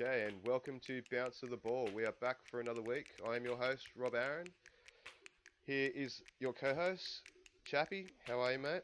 [0.00, 1.88] Okay, and welcome to Bounce of the Ball.
[1.94, 3.06] We are back for another week.
[3.24, 4.48] I am your host, Rob Aaron.
[5.66, 7.22] Here is your co-host,
[7.64, 8.08] Chappie.
[8.26, 8.82] How are you, mate?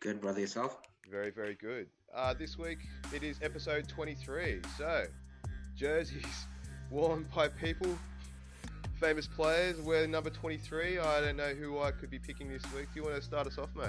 [0.00, 0.40] Good, brother.
[0.40, 0.78] Yourself?
[1.10, 1.88] Very, very good.
[2.14, 2.78] Uh, this week
[3.14, 4.62] it is episode 23.
[4.78, 5.04] So,
[5.76, 6.46] jerseys
[6.90, 7.98] worn by people,
[8.98, 11.00] famous players wear number 23.
[11.00, 12.86] I don't know who I could be picking this week.
[12.94, 13.88] Do you want to start us off, mate?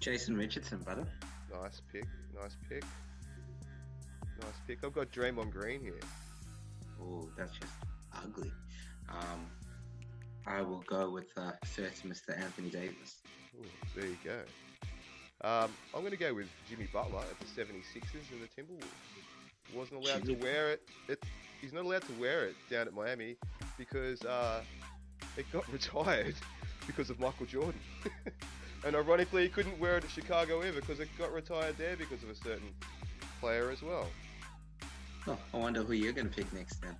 [0.00, 1.06] Jason Richardson, brother.
[1.52, 2.04] Nice pick.
[2.34, 2.82] Nice pick.
[4.40, 4.78] Nice pick.
[4.84, 6.00] I've got Draymond Green here.
[7.02, 7.72] Oh, that's just
[8.22, 8.50] ugly.
[9.08, 9.46] Um,
[10.46, 12.38] I will go with uh, certain Mr.
[12.38, 13.16] Anthony Davis.
[13.58, 14.38] Ooh, there you go.
[15.42, 19.74] Um, I'm going to go with Jimmy Butler at the 76ers and the Timberwolves.
[19.74, 20.82] Wasn't allowed Jimmy- to wear it.
[21.08, 21.22] it.
[21.60, 23.36] He's not allowed to wear it down at Miami
[23.78, 24.62] because uh,
[25.36, 26.34] it got retired
[26.86, 27.80] because of Michael Jordan.
[28.84, 32.22] and ironically, he couldn't wear it at Chicago either because it got retired there because
[32.22, 32.70] of a certain
[33.40, 34.06] player as well.
[35.26, 36.96] Oh, I wonder who you're going to pick next then.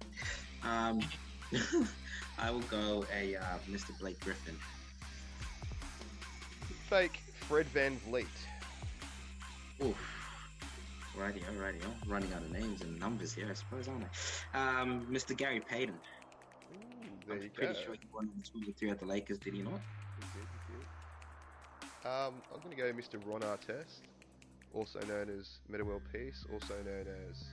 [0.63, 1.01] Um,
[2.39, 3.99] I will go a uh, Mr.
[3.99, 4.57] Blake Griffin.
[6.89, 8.27] Fake Fred Van Vliet.
[9.83, 9.97] Oof.
[11.17, 11.79] Righty, righty.
[12.07, 14.05] Running out of names and numbers here, I suppose, aren't
[14.55, 14.81] I?
[14.81, 15.37] Um, Mr.
[15.37, 15.95] Gary Payton.
[15.95, 16.79] Ooh,
[17.27, 17.81] there I'm you pretty go.
[17.81, 19.81] sure he won the two or three at the Lakers, did he not?
[22.03, 23.21] Um, I'm going to go Mr.
[23.27, 24.01] Ron Artest,
[24.73, 27.45] also known as Metta World Peace, also known as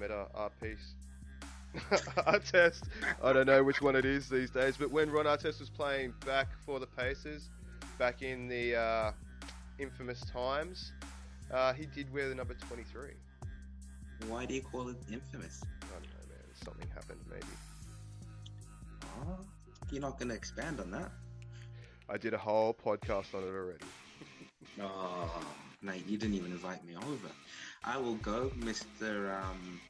[0.00, 0.94] Metta Art Peace.
[2.26, 2.84] Artest.
[3.22, 6.14] I don't know which one it is these days, but when Ron Artest was playing
[6.24, 7.50] back for the Pacers,
[7.98, 9.12] back in the uh,
[9.78, 10.92] infamous times,
[11.52, 13.10] uh, he did wear the number 23.
[14.26, 15.62] Why do you call it infamous?
[15.82, 16.64] I don't know, man.
[16.64, 17.46] Something happened, maybe.
[19.04, 19.38] Oh,
[19.90, 21.10] you're not going to expand on that?
[22.08, 23.84] I did a whole podcast on it already.
[24.80, 25.42] Oh,
[25.82, 27.28] mate, you didn't even invite me over.
[27.84, 29.34] I will go, Mr.
[29.42, 29.80] Um,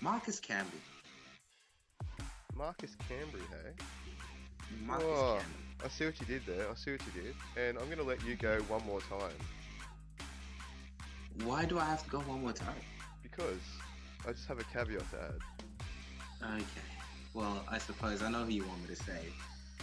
[0.00, 0.80] Marcus Camby.
[2.56, 3.72] Marcus Cambry, hey?
[4.84, 5.38] Marcus Oh.
[5.40, 5.84] Camby.
[5.84, 6.68] I see what you did there.
[6.68, 7.34] I see what you did.
[7.56, 9.30] And I'm going to let you go one more time
[11.44, 12.74] Why do I have to go one more time?
[13.22, 13.60] because
[14.26, 16.54] I just have a caveat to add.
[16.56, 16.64] Okay.
[17.34, 19.20] Well, I suppose I know who you want me to say,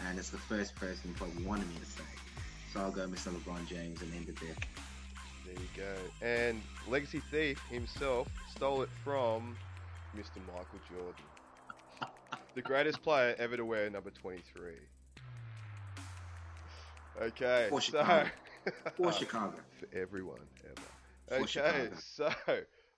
[0.06, 2.04] and it's the first person you probably wanted me to say.
[2.74, 3.30] So I'll go Mr.
[3.32, 4.56] LeBron James and end it there.
[5.46, 6.26] There you go.
[6.26, 9.56] And Legacy Thief himself stole it from
[10.16, 10.38] Mr.
[10.48, 11.24] Michael Jordan.
[12.56, 14.74] the greatest player ever to wear number 23.
[17.22, 18.30] Okay, For so Chicago.
[18.98, 19.54] For Chicago.
[19.80, 20.76] for everyone ever.
[21.30, 21.90] For Okay, Chicago.
[22.16, 22.30] so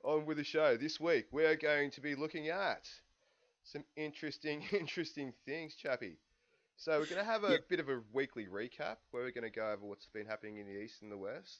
[0.03, 0.77] on with the show.
[0.77, 2.87] This week we are going to be looking at
[3.63, 6.17] some interesting, interesting things, Chappie.
[6.77, 7.69] So we're going to have a Yep.
[7.69, 10.67] bit of a weekly recap where we're going to go over what's been happening in
[10.67, 11.59] the East and the West.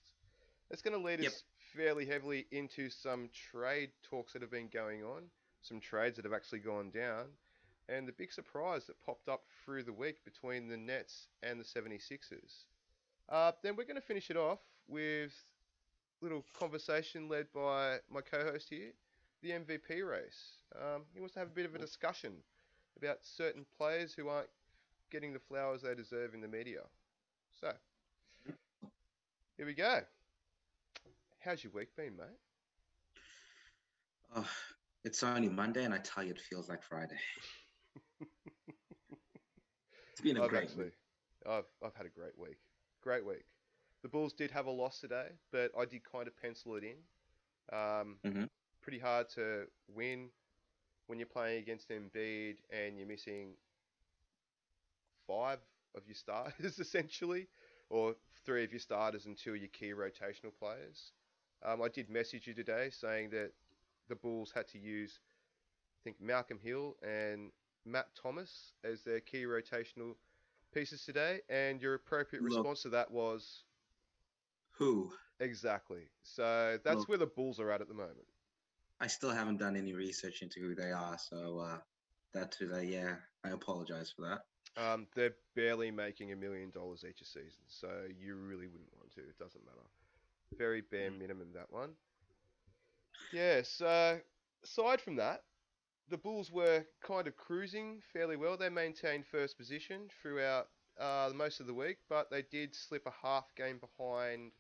[0.69, 1.27] It's going to lead Yep.
[1.31, 1.43] us
[1.75, 5.23] fairly heavily into some trade talks that have been going on,
[5.67, 7.25] some trades that have actually gone down,
[7.89, 11.63] and the big surprise that popped up through the week between the Nets and the
[11.63, 12.65] 76ers.
[13.29, 15.33] Uh, then we're going to finish it off with
[16.21, 18.91] a little conversation led by my co-host here,
[19.41, 20.57] the MVP race.
[20.75, 22.33] Um, he wants to have a bit of a discussion
[22.97, 24.49] about certain players who aren't
[25.11, 26.81] getting the flowers they deserve in the media.
[27.59, 27.71] So,
[29.57, 30.01] here we go.
[31.39, 32.27] How's your week been, mate?
[34.35, 34.49] Oh,
[35.07, 37.15] it's only Monday, and I tell you, it feels like Friday.
[40.11, 40.93] it's been a I've great actually, week.
[41.49, 42.57] I've, I've had a great week.
[43.01, 43.45] Great week.
[44.03, 46.97] The Bulls did have a loss today, but I did kind of pencil it in.
[47.71, 48.49] Um, Mhm.
[48.81, 50.29] Pretty hard to win
[51.07, 53.53] when you're playing against Embiid and you're missing
[55.25, 55.59] five
[55.95, 57.47] of your starters, essentially,
[57.89, 61.11] or three of your starters and two of your key rotational players.
[61.63, 63.51] Um, I did message you today saying that
[64.07, 67.51] the Bulls had to use, I think, Malcolm Hill and
[67.85, 70.15] Matt Thomas as their key rotational
[70.73, 72.51] pieces today, and your appropriate Look.
[72.51, 73.63] response to that was
[74.77, 75.11] Who?
[75.39, 76.09] exactly.
[76.23, 77.09] So that's Look.
[77.09, 78.27] where the Bulls are at at the moment.
[78.99, 81.77] I still haven't done any research into who they are, so uh,
[82.33, 84.41] that's that today, yeah, I apologize for that.
[84.81, 87.87] Um, they're barely making a million dollars each a season, so
[88.19, 89.21] you really wouldn't want to.
[89.21, 89.85] It doesn't matter.
[90.57, 91.19] Very bare Mm.
[91.19, 91.95] minimum that one.
[93.33, 93.61] Yeah.
[93.63, 94.19] So
[94.63, 95.43] aside from that,
[96.09, 98.57] the Bulls were kind of cruising fairly well.
[98.57, 100.67] They maintained first position throughout
[100.99, 104.51] uh, most of the week, but they did slip a half game behind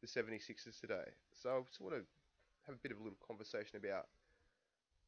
[0.00, 1.04] the 76ers today.
[1.32, 2.02] So I want to
[2.66, 4.06] have a bit of a little conversation about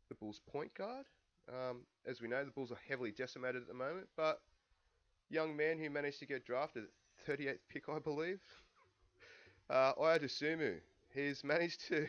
[0.09, 1.07] the Bulls' point guard.
[1.49, 4.41] Um, as we know, the Bulls are heavily decimated at the moment, but
[5.31, 8.41] young man who managed to get drafted at 38th pick, I believe.
[9.71, 9.93] uh.
[11.13, 12.09] He's managed to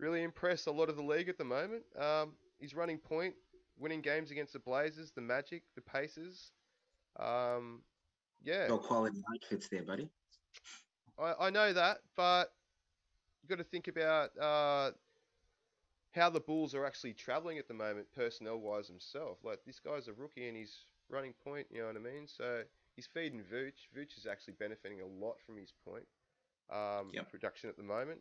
[0.00, 1.82] really impress a lot of the league at the moment.
[1.98, 3.34] Um, he's running point,
[3.78, 6.50] winning games against the Blazers, the Magic, the Pacers.
[7.18, 7.82] Um,
[8.42, 10.08] yeah, Your quality outfits there, buddy.
[11.18, 12.52] I, I know that, but
[13.42, 14.92] you've got to think about uh,
[16.12, 19.38] how the Bulls are actually traveling at the moment, personnel wise himself.
[19.44, 21.66] Like this guy's a rookie and he's running point.
[21.70, 22.26] You know what I mean?
[22.26, 22.62] So
[22.96, 23.88] he's feeding Vooch.
[23.94, 26.04] Vooch is actually benefiting a lot from his point
[26.72, 27.30] um, Yep.
[27.30, 28.20] production at the moment.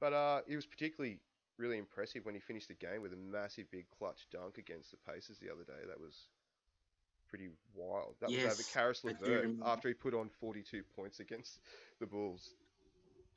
[0.00, 1.18] But uh, he was particularly
[1.58, 4.96] really impressive when he finished the game with a massive big clutch dunk against the
[5.10, 5.86] Pacers the other day.
[5.86, 6.28] That was
[7.28, 8.14] pretty wild.
[8.20, 11.58] That was Yes, over Caris LeVert after he put on 42 points against
[12.00, 12.54] the Bulls.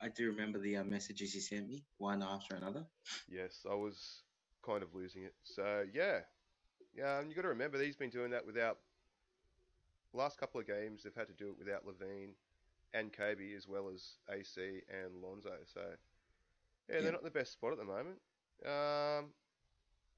[0.00, 2.84] I do remember the uh, messages he sent me, one after another.
[3.28, 4.22] Yes, I was
[4.64, 5.34] kind of losing it.
[5.44, 6.20] So yeah,
[6.96, 8.78] yeah, and you got to remember that he's been doing that without.
[10.14, 12.30] Last couple of games, they've had to do it without LaVine
[12.94, 15.52] and Coby as well as AC and Lonzo.
[15.72, 15.82] So
[16.88, 17.00] yeah, Yeah.
[17.02, 18.18] they're not the best spot at the moment.
[18.64, 19.32] Um,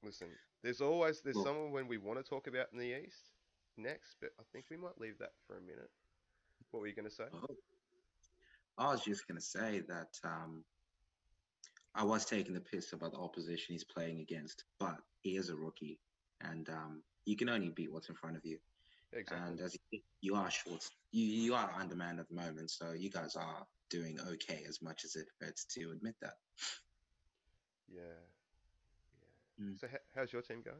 [0.03, 0.27] listen,
[0.63, 3.31] there's always there's someone when we want to talk about in the East
[3.77, 5.89] next, but I think we might leave that for a minute.
[6.71, 7.25] What were you going to say?
[7.33, 7.55] Oh.
[8.77, 10.63] I was just gonna say that um,
[11.93, 15.55] I was taking the piss about the opposition he's playing against, but he is a
[15.55, 15.99] rookie,
[16.39, 18.57] and um, you can only beat what's in front of you.
[19.13, 19.47] Exactly.
[19.47, 23.09] And as you, you are short, you you are undermanned at the moment, so you
[23.09, 24.63] guys are doing okay.
[24.67, 26.37] As much as it hurts to admit that.
[27.93, 28.01] yeah.
[29.59, 29.65] Yeah.
[29.65, 29.79] Mm.
[29.79, 30.77] So h- how's your team going?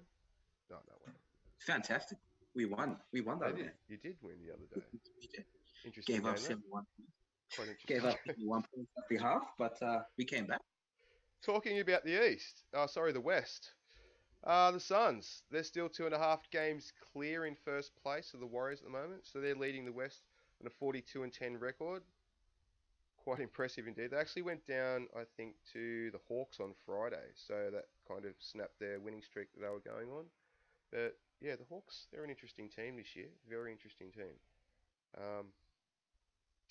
[0.71, 1.15] No, no, wait.
[1.59, 2.17] Fantastic.
[2.55, 2.97] We won.
[3.13, 4.81] We won Oh, that did, you did win the other day.
[5.21, 5.45] We did.
[5.85, 6.41] Interesting Gave up that.
[6.41, 6.83] 71
[7.55, 7.95] Quite interesting.
[7.97, 10.61] gave up 71 points at the half, but uh, we came back.
[11.45, 13.71] Talking about the East, oh, sorry, the West.
[14.43, 18.39] Uh, the Suns, they're still two and a half games clear in first place of
[18.39, 20.21] the Warriors at the moment, so they're leading the West
[20.61, 22.01] on a 42 and 10 record.
[23.23, 24.12] Quite impressive indeed.
[24.12, 28.33] They actually went down, I think, to the Hawks on Friday, so that kind of
[28.39, 30.25] snapped their winning streak that they were going on.
[30.91, 33.29] But yeah, the Hawks, they're an interesting team this year.
[33.47, 34.33] Very interesting team.
[35.18, 35.45] Um,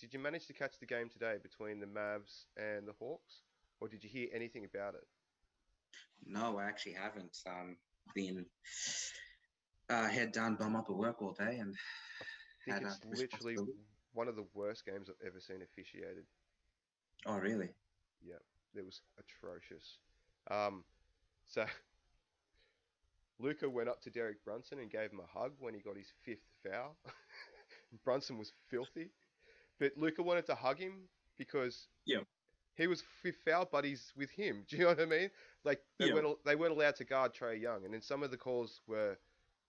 [0.00, 3.42] did you manage to catch the game today between the Mavs and the Hawks?
[3.80, 5.06] Or did you hear anything about it?
[6.26, 7.38] No, I actually haven't.
[7.46, 7.76] Um,
[8.14, 8.46] been
[9.88, 11.74] uh, head down, bum up at work all day, and
[12.68, 13.56] I think it's literally
[14.12, 16.24] one of the worst games I've ever seen officiated.
[17.26, 17.68] Oh really?
[18.22, 18.34] Yeah,
[18.74, 19.98] it was atrocious.
[20.50, 20.84] Um,
[21.46, 21.64] so
[23.38, 26.12] Luka went up to Derek Brunson and gave him a hug when he got his
[26.24, 26.96] fifth foul.
[28.04, 29.10] Brunson was filthy,
[29.78, 32.20] but Luka wanted to hug him because Yeah.
[32.76, 34.64] he was fifth foul buddies with him.
[34.68, 35.30] Do you know what I mean?
[35.64, 36.14] Like they Yeah.
[36.14, 39.18] weren't they weren't allowed to guard Trae Young, and then some of the calls were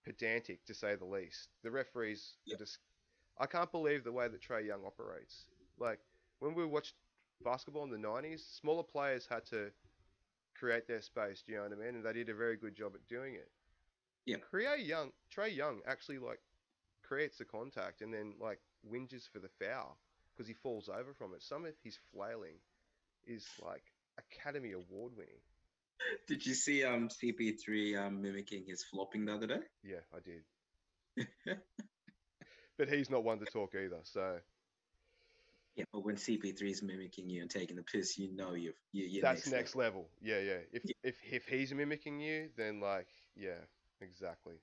[0.04, 1.50] pedantic to say the least.
[1.64, 2.58] The referees Yeah.
[2.58, 2.80] just
[3.38, 5.46] I can't believe the way that Trae Young operates.
[5.80, 6.00] Like
[6.40, 6.96] when we watched
[7.44, 9.72] basketball in the '90s, smaller players had to
[10.58, 11.44] create their space.
[11.46, 11.96] Do you know what I mean?
[11.96, 13.50] And they did a very good job at doing it.
[14.26, 14.38] Yeah.
[14.54, 16.40] Trae Young, Trae Young actually like
[17.04, 18.60] creates the contact and then like
[18.90, 19.98] whinges for the foul
[20.34, 21.42] because he falls over from it.
[21.42, 22.60] Some of his flailing
[23.26, 23.84] is like
[24.18, 25.42] Academy Award winning.
[26.28, 29.60] Did you see um CP3 um, mimicking his flopping the other day?
[29.84, 31.58] Yeah, I did.
[32.82, 34.00] But he's not one to talk either.
[34.02, 34.38] So
[35.76, 39.06] Yeah, but when CP3 is mimicking you and taking the piss, you know you've you,
[39.06, 40.02] you're that's next, next level.
[40.02, 40.10] level.
[40.22, 40.60] Yeah, yeah.
[40.74, 40.94] If Yeah.
[41.04, 43.60] if if he's mimicking you, then like yeah,
[44.02, 44.56] exactly.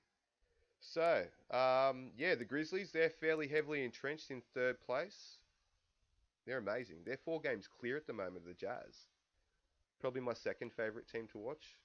[0.81, 5.39] So, um, yeah, the Grizzlies they're fairly heavily entrenched in third place.
[6.45, 6.97] They're amazing.
[7.05, 9.05] They're four games clear at the moment of the Jazz.
[9.99, 11.75] Probably my second favorite team to watch,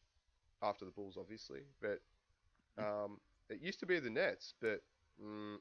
[0.62, 1.60] after the Bulls, obviously.
[1.82, 2.00] But
[2.78, 3.18] um,
[3.50, 4.80] it used to be the Nets, but
[5.22, 5.56] mm,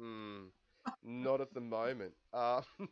[0.00, 0.44] mm,
[1.04, 2.12] not at the moment.
[2.32, 2.62] Um,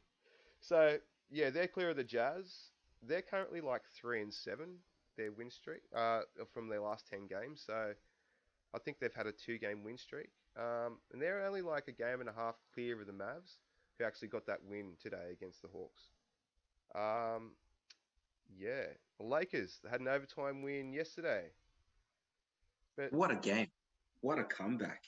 [0.60, 0.98] so
[1.30, 2.70] yeah, they're clear of the Jazz.
[3.02, 4.76] They're currently like three and seven.
[5.16, 6.20] Their win streak uh,
[6.52, 7.62] from their last ten games.
[7.66, 7.92] So
[8.74, 12.20] I think they've had a two-game win streak, um, and they're only like a game
[12.20, 13.56] and a half clear of the Mavs,
[13.98, 16.04] who actually got that win today against the Hawks.
[16.94, 17.52] Um,
[18.56, 18.84] yeah,
[19.18, 21.46] the Lakers they had an overtime win yesterday.
[22.96, 23.68] But What a game!
[24.20, 25.04] What a comeback!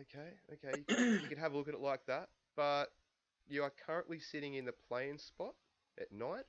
[0.00, 2.28] Okay, okay, you can, you can have a look at it like that.
[2.56, 2.92] But
[3.48, 5.54] you are currently sitting in the playing spot
[6.00, 6.44] at night,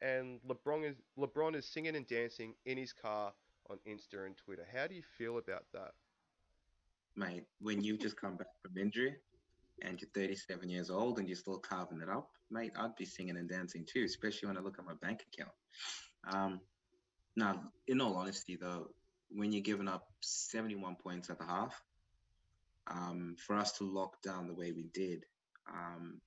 [0.00, 3.32] and LeBron is LeBron is singing and dancing in his car
[3.70, 4.66] on Insta and Twitter.
[4.74, 5.92] How do you feel about that?
[7.16, 9.16] Mate, when you've just come back from injury
[9.82, 13.36] and you're 37 years old and you're still carving it up, mate, I'd be singing
[13.36, 15.52] and dancing too, especially when I look at my bank account.
[16.32, 16.60] Um,
[17.36, 18.88] now, in all honesty, though,
[19.30, 21.80] when you're giving up 71 points at the half,
[22.90, 25.24] um, for us to lock down the way we did,
[25.72, 26.20] um,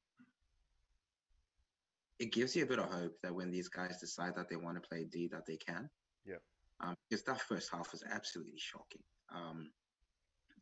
[2.20, 4.82] it gives you a bit of hope that when these guys decide that they want
[4.82, 5.90] to play D, that they can.
[6.26, 6.36] Yeah.
[6.82, 9.04] Um, because that first half was absolutely shocking.
[9.34, 9.72] Um,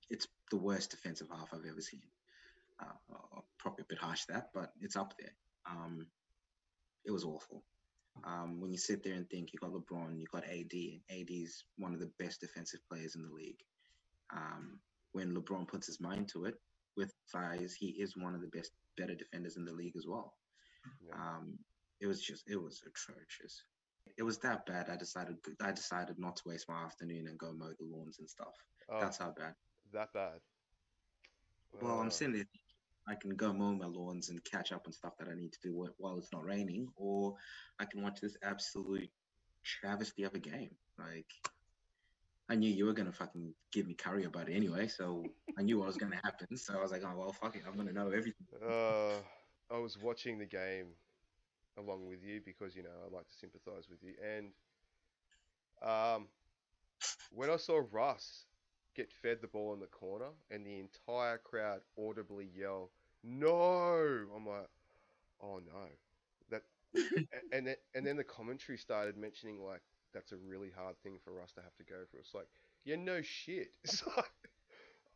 [0.10, 2.02] it's the worst defensive half I've ever seen.
[2.82, 5.34] Uh, probably a bit harsh that, but it's up there.
[5.70, 6.08] Um,
[7.06, 7.64] it was awful.
[8.26, 11.30] Um, when you sit there and think you got LeBron, you got AD, and AD
[11.30, 13.62] is one of the best defensive players in the league.
[14.36, 14.80] Um,
[15.14, 16.56] when LeBron puts his mind to it
[16.98, 20.34] with size, he is one of the best, better defenders in the league as well.
[21.06, 21.14] Yeah.
[21.16, 21.58] Um,
[22.00, 23.64] it was just, it was atrocious.
[24.18, 24.90] It was that bad.
[24.90, 28.30] I decided, I decided not to waste my afternoon and go mow the lawns and
[28.30, 28.56] stuff.
[28.90, 29.54] Oh, That's how bad.
[29.94, 30.40] that bad.
[31.82, 32.46] Well, Uh, I'm sitting there.
[33.08, 35.60] I can go mow my lawns and catch up on stuff that I need to
[35.62, 37.36] do while it's not raining, or
[37.80, 39.10] I can watch this absolute
[39.64, 40.76] travesty of a game.
[41.00, 41.26] Like,
[42.52, 45.24] I knew you were gonna fucking give me curry about it anyway, so
[45.58, 46.58] I knew what was gonna happen.
[46.58, 48.46] So I was like, oh well, fuck it, I'm gonna know everything.
[48.62, 49.14] Uh,
[49.74, 50.88] I was watching the game
[51.78, 54.48] along with you because you know I like to sympathise with you, and
[55.82, 56.28] um,
[57.32, 58.44] when I saw Russ
[58.98, 62.92] get fed the ball in the corner and the entire crowd audibly yell
[63.24, 64.68] "No!" I'm like,
[65.42, 65.88] "Oh no!"
[66.50, 66.64] That
[67.54, 69.82] and then and then the commentary started mentioning like
[70.14, 72.20] that's a really hard thing for us to have to go through.
[72.22, 72.48] It's like,
[72.86, 73.72] yeah, no shit.
[73.84, 74.32] It's like,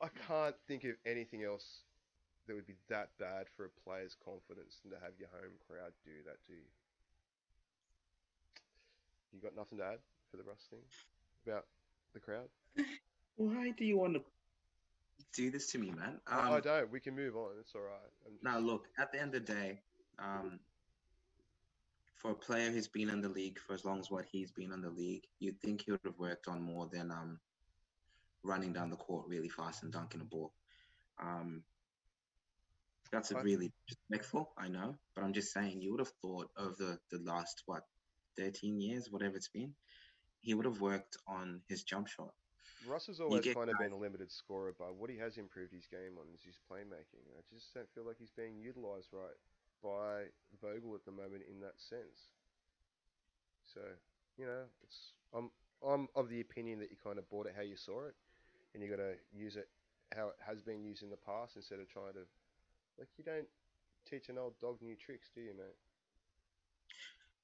[0.02, 1.84] I can't think of anything else
[2.48, 5.94] that would be that bad for a player's confidence than to have your home crowd
[6.04, 6.68] do that to you.
[9.34, 10.00] You got nothing to add
[10.32, 10.80] for the Russ thing
[11.46, 11.66] about
[12.14, 12.48] the crowd?
[13.36, 14.22] Why do you want to
[15.34, 16.20] do this to me, man?
[16.28, 16.92] I- I Um, don't.
[16.92, 17.52] We can move on.
[17.60, 18.12] It's all right.
[18.32, 19.80] Just, now look, at the end of the day,
[20.20, 20.60] um,
[22.26, 24.72] for a player who's been in the league for as long as what he's been
[24.72, 27.40] in the league, you'd think he would have worked on more than um,
[28.44, 30.52] running down the court really fast and dunking a ball.
[31.22, 31.62] Um,
[33.12, 36.76] that's a really disrespectful, I know, but I'm just saying you would have thought over
[36.78, 37.84] the the last what
[38.40, 39.74] 13 years, whatever it's been,
[40.42, 42.34] he would have worked on his jump shot.
[42.88, 45.86] Russ has always kind of been a limited scorer, but what he has improved his
[45.86, 47.24] game on is his playmaking.
[47.38, 49.38] I just don't feel like he's being utilised right
[49.84, 50.26] by
[50.62, 52.30] Vogel at the moment in that sense.
[53.66, 53.82] So,
[54.38, 55.50] you know, it's I'm
[55.86, 58.16] I'm of the opinion that you kind of bought it how you saw it,
[58.74, 59.68] and you got to use it
[60.16, 62.26] how it has been used in the past instead of trying to,
[62.98, 63.48] like, you don't
[64.10, 65.76] teach an old dog new tricks, do you, mate?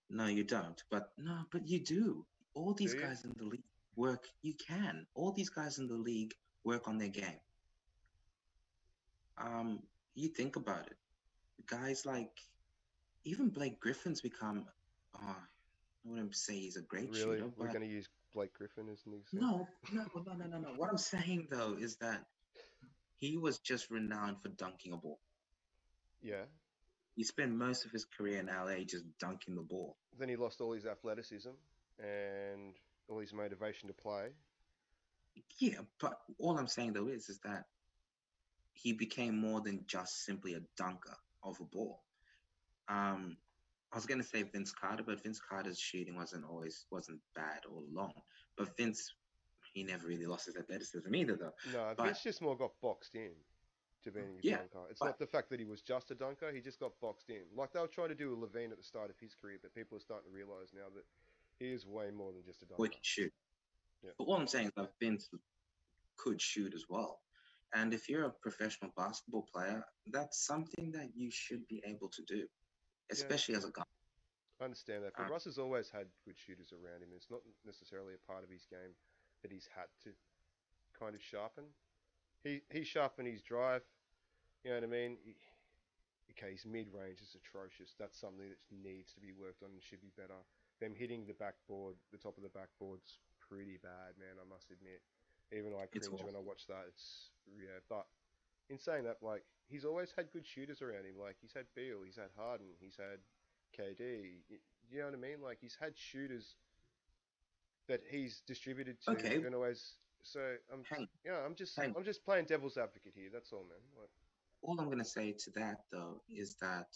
[0.10, 0.84] No, you don't.
[0.90, 2.26] But no, but you do.
[2.54, 3.64] All these Do guys in the league
[3.96, 4.28] work.
[4.42, 5.06] You can.
[5.16, 6.34] All these guys in the league
[6.64, 7.40] work on their game.
[9.38, 9.80] Um,
[10.16, 10.98] you think about it.
[11.68, 12.32] Guys like
[13.24, 14.66] even Blake Griffin's become.
[15.16, 18.88] Uh, I wouldn't say he's a great Really, shooter, we're going to use Blake Griffin
[18.92, 19.68] as an example.
[19.92, 20.70] no, no, no, no, no, no.
[20.76, 22.26] What I'm saying though is that
[23.18, 25.20] he was just renowned for dunking a ball.
[26.24, 26.46] Yeah.
[27.16, 29.98] He spent most of his career in LA just dunking the ball.
[30.18, 31.50] Then he lost all his athleticism
[32.00, 32.74] and
[33.08, 34.30] all his motivation to play.
[35.60, 37.66] Yeah, but all I'm saying though is is that
[38.74, 42.02] he became more than just simply a dunker of a ball.
[42.88, 43.38] Um,
[43.92, 47.84] I was gonna say Vince Carter, but Vince Carter's shooting wasn't always wasn't bad all
[47.94, 48.14] along.
[48.58, 49.14] But Vince,
[49.74, 51.54] he never really lost his athleticism either, though.
[51.74, 53.32] No, But- Vince just more got boxed in
[54.04, 54.88] to being a Yeah, dunker.
[54.90, 57.30] It's but- not the fact that he was just a dunker; he just got boxed
[57.30, 57.44] in.
[57.54, 59.74] Like they were trying to do with LaVine at the start of his career, but
[59.76, 61.06] people are starting to realize now that
[61.60, 62.78] he is way more than just a dunker.
[62.84, 63.34] Boy can shoot.
[64.02, 64.12] Yeah.
[64.18, 65.30] But what I'm saying is that Vince
[66.18, 67.22] could shoot as well.
[67.74, 72.22] And if you're a professional basketball player, that's something that you should be able to
[72.24, 72.46] do,
[73.12, 73.84] especially as a guy.
[74.60, 77.10] I understand that, but Uh, Russ has always had good shooters around him.
[77.16, 78.94] It's not necessarily a part of his game
[79.42, 80.14] that he's had to
[80.94, 81.74] kind of sharpen.
[82.44, 83.84] He he sharpened his drive.
[84.64, 85.18] You know what I mean?
[85.24, 85.36] He,
[86.32, 87.96] okay, his mid range is atrocious.
[87.98, 90.38] That's something that needs to be worked on and should be better.
[90.80, 94.38] Them hitting the backboard, the top of the backboard's pretty bad, man.
[94.38, 95.02] I must admit.
[95.52, 96.86] Even I cringe when I watch that.
[96.88, 98.06] It's yeah, but
[98.70, 101.16] in saying that, like he's always had good shooters around him.
[101.20, 103.20] Like he's had Beal, he's had Harden, he's had
[103.78, 104.40] KD.
[104.90, 105.42] You know what I mean?
[105.44, 106.56] Like he's had shooters
[107.88, 109.36] that he's distributed to Okay.
[109.36, 109.96] and always.
[110.24, 110.40] So
[110.72, 111.96] I'm, Hang, yeah, I'm just, hang.
[111.98, 113.30] I'm just playing devil's advocate here.
[113.34, 113.80] That's all, man.
[114.00, 114.10] Like,
[114.62, 116.96] all I'm gonna say to that though is that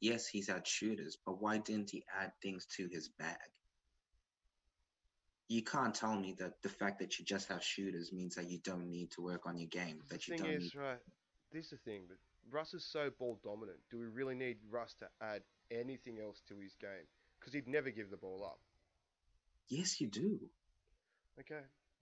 [0.00, 3.38] yes, he's had shooters, but why didn't he add things to his bag?
[5.48, 8.58] You can't tell me that the fact that you just have shooters means that you
[8.64, 9.98] don't need to work on your game.
[10.08, 10.74] the That you thing don't is, need.
[10.80, 10.98] right?
[11.52, 12.16] This is the thing, but
[12.50, 13.78] Russ is so ball dominant.
[13.90, 17.06] Do we really need Russ to add anything else to his game?
[17.38, 18.58] Because he'd never give the ball up.
[19.68, 20.38] Yes, you do.
[21.38, 21.60] Okay,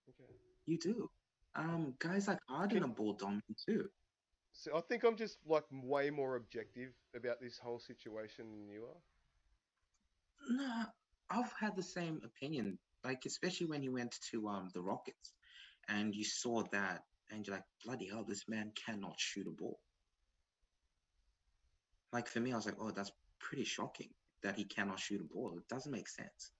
[0.08, 0.32] okay.
[0.66, 1.11] You do.
[1.54, 3.88] Um, guys like Harden Can- are ball dominant too.
[4.54, 8.84] So I think I'm just like way more objective about this whole situation than you
[8.84, 9.00] are.
[10.50, 10.84] No,
[11.30, 12.78] I've had the same opinion.
[13.04, 15.32] Like especially when he went to um the Rockets,
[15.88, 19.80] and you saw that, and you're like, bloody hell, this man cannot shoot a ball.
[22.12, 24.11] Like for me, I was like, oh, that's pretty shocking
[24.42, 25.54] that he cannot shoot a ball.
[25.56, 26.52] It doesn't make sense.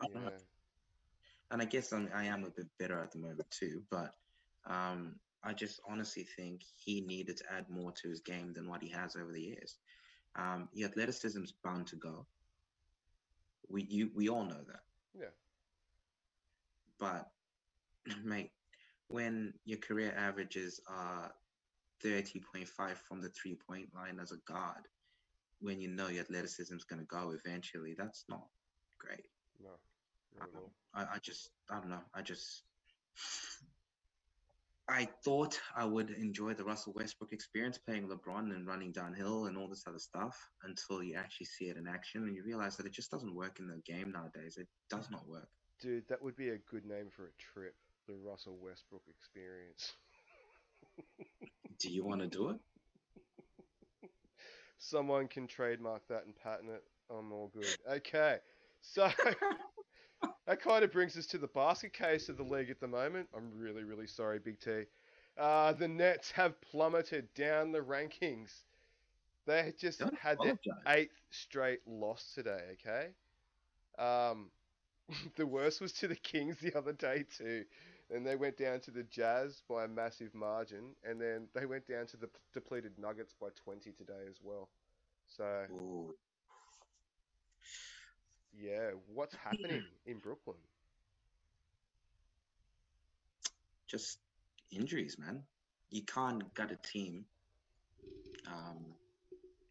[0.00, 0.30] I don't know.
[0.30, 0.38] Yeah.
[1.50, 3.82] and I guess I'm, I am a bit better at the moment too.
[3.90, 4.14] But
[4.66, 8.82] um, I just honestly think he needed to add more to his game than what
[8.82, 9.76] he has over the years.
[10.36, 12.26] Um, the athleticism's bound to go.
[13.68, 14.82] We you we all know that.
[15.18, 15.32] Yeah.
[16.98, 17.30] But
[18.24, 18.50] mate,
[19.08, 21.32] when your career averages are
[22.02, 24.88] thirty point five from the three point line as a guard,
[25.60, 28.46] when you know your athleticism is going to go eventually, that's not
[28.98, 29.26] great.
[29.62, 29.70] No.
[30.40, 30.48] Um.
[30.94, 32.04] I, I just I don't know.
[32.14, 32.62] I just
[34.88, 39.56] I thought I would enjoy the Russell Westbrook experience playing LeBron and running downhill and
[39.56, 42.86] all this other stuff until you actually see it in action and you realize that
[42.86, 44.56] it just doesn't work in the game nowadays.
[44.58, 45.48] It does not work.
[45.80, 47.74] Dude, that would be a good name for a trip.
[48.06, 49.94] The Russell Westbrook experience.
[51.80, 52.56] Do you want to do it?
[54.78, 56.82] Someone can trademark that and patent it.
[57.10, 57.76] I'm all good.
[57.90, 58.36] Okay.
[58.82, 59.08] So
[60.46, 63.28] that kind of brings us to the basket case of the league at the moment.
[63.36, 64.84] I'm really, really sorry, Big T.
[65.38, 68.50] Uh, the Nets have plummeted down the rankings.
[69.46, 73.08] They just Don't had their eighth straight loss today, okay?
[73.98, 74.50] Um,
[75.36, 77.64] the worst was to the Kings the other day, too.
[78.14, 80.94] And they went down to the Jazz by a massive margin.
[81.04, 84.68] And then they went down to the depleted Nuggets by 20 today as well.
[85.26, 86.14] So, Ooh.
[88.58, 90.56] Yeah, what's happening in Brooklyn?
[93.86, 94.18] Just
[94.70, 95.42] injuries, man.
[95.90, 97.24] You can't gut a team
[98.46, 98.84] um,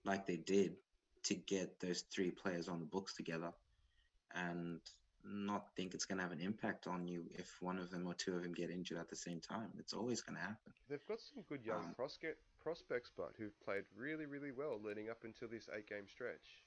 [0.05, 0.75] like they did
[1.23, 3.51] to get those three players on the books together
[4.35, 4.79] and
[5.25, 8.13] not think it's going to have an impact on you if one of them or
[8.13, 9.69] two of them get injured at the same time.
[9.79, 10.73] It's always going to happen.
[10.89, 15.09] They've got some good young Um, prospe- prospects, but who've played really, really well leading
[15.09, 16.62] up until this eight game stretch.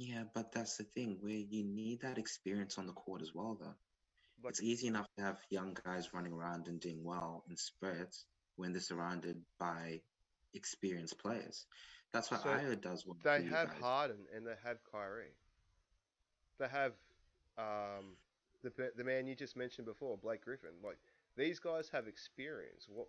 [0.00, 3.58] Yeah, but that's the thing where you need that experience on the court as well,
[3.60, 3.74] though.
[4.42, 8.24] Like, it's easy enough to have young guys running around and doing well in spurts
[8.56, 10.00] when they're surrounded by
[10.54, 11.66] experienced players.
[12.14, 13.04] That's what So Io does.
[13.06, 13.82] Well they have guys.
[13.82, 15.36] Harden and they have Kyrie.
[16.58, 16.92] They have
[17.58, 18.16] um,
[18.62, 20.70] the the man you just mentioned before, Blake Griffin.
[20.82, 20.96] Like
[21.36, 22.86] these guys have experience.
[22.88, 23.08] What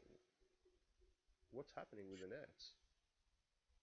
[1.51, 2.73] what's happening with the Nets?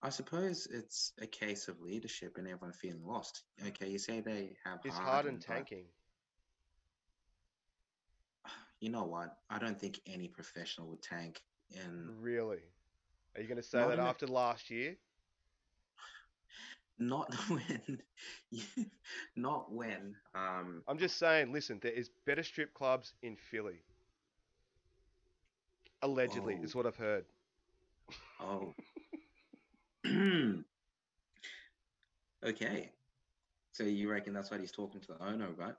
[0.03, 3.43] I suppose it's a case of leadership and everyone feeling lost.
[3.67, 5.85] Okay, you say they have Is Harden, Harden but tanking?
[8.81, 9.37] You know what?
[9.51, 11.41] I don't think any professional would tank.
[11.83, 12.61] And Really?
[13.35, 14.95] Are you going to say Not that in a- after last year?
[17.01, 18.01] not when,
[19.35, 20.15] not when.
[20.33, 21.53] Um, I'm just saying.
[21.53, 23.83] Listen, there is better strip clubs in Philly.
[26.03, 26.63] Allegedly, Whoa.
[26.63, 27.25] is what I've heard.
[28.41, 28.75] Oh.
[32.45, 32.91] okay.
[33.73, 35.75] So you reckon that's what he's talking to the owner right?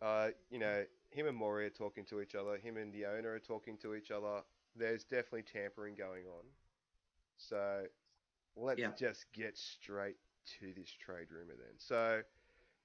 [0.00, 2.56] Uh, you know, him and Morey are talking to each other.
[2.58, 4.42] Him and the owner are talking to each other.
[4.76, 6.44] There's definitely tampering going on.
[7.38, 7.86] So
[8.56, 8.92] let's Yeah.
[8.98, 10.16] just get straight
[10.60, 11.78] to this trade rumor then.
[11.78, 12.22] So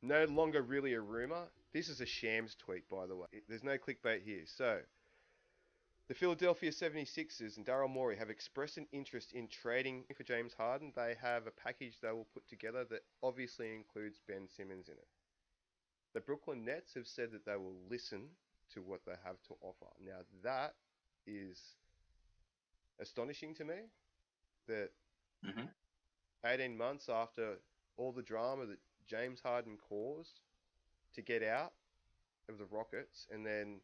[0.02, 1.48] no longer really a rumor.
[1.74, 3.28] This is a Shams tweet, by the way.
[3.48, 4.46] There's no clickbait here.
[4.46, 4.82] So
[6.10, 10.91] the Philadelphia 76ers and Daryl Morey have expressed an interest in trading for James Harden.
[10.95, 15.08] They have a package they will put together that obviously includes Ben Simmons in it.
[16.15, 18.24] The Brooklyn Nets have said that they will listen
[18.74, 19.86] to what they have to offer.
[20.04, 20.74] Now that
[21.28, 21.60] is
[23.00, 23.76] astonishing to me
[24.67, 24.89] that
[25.45, 25.65] hmm
[26.45, 27.58] 18 months after
[27.98, 30.39] all the drama that James Harden caused
[31.13, 31.74] to get out
[32.48, 33.82] of the Rockets and then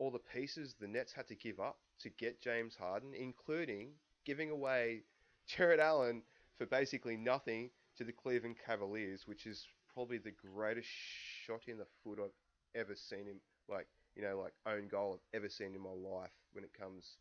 [0.00, 3.90] all the pieces the Nets had to give up to get James Harden, including
[4.24, 5.02] giving away
[5.46, 6.22] Jarrett Allen
[6.56, 10.88] for basically nothing to the Cleveland Cavaliers, which is probably the greatest
[11.46, 13.86] shot in the foot I've ever seen him like,
[14.16, 17.16] you know, like own goal I've ever seen in my life when it comes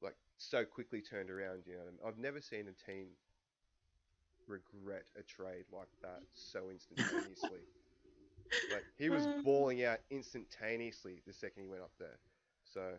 [0.00, 1.80] like so quickly turned around, you know.
[1.80, 1.98] what I mean?
[2.06, 3.06] I've never seen a team
[4.46, 7.60] regret a trade like that so instantaneously.
[8.72, 12.18] Like he was balling out instantaneously the second he went up there.
[12.64, 12.92] So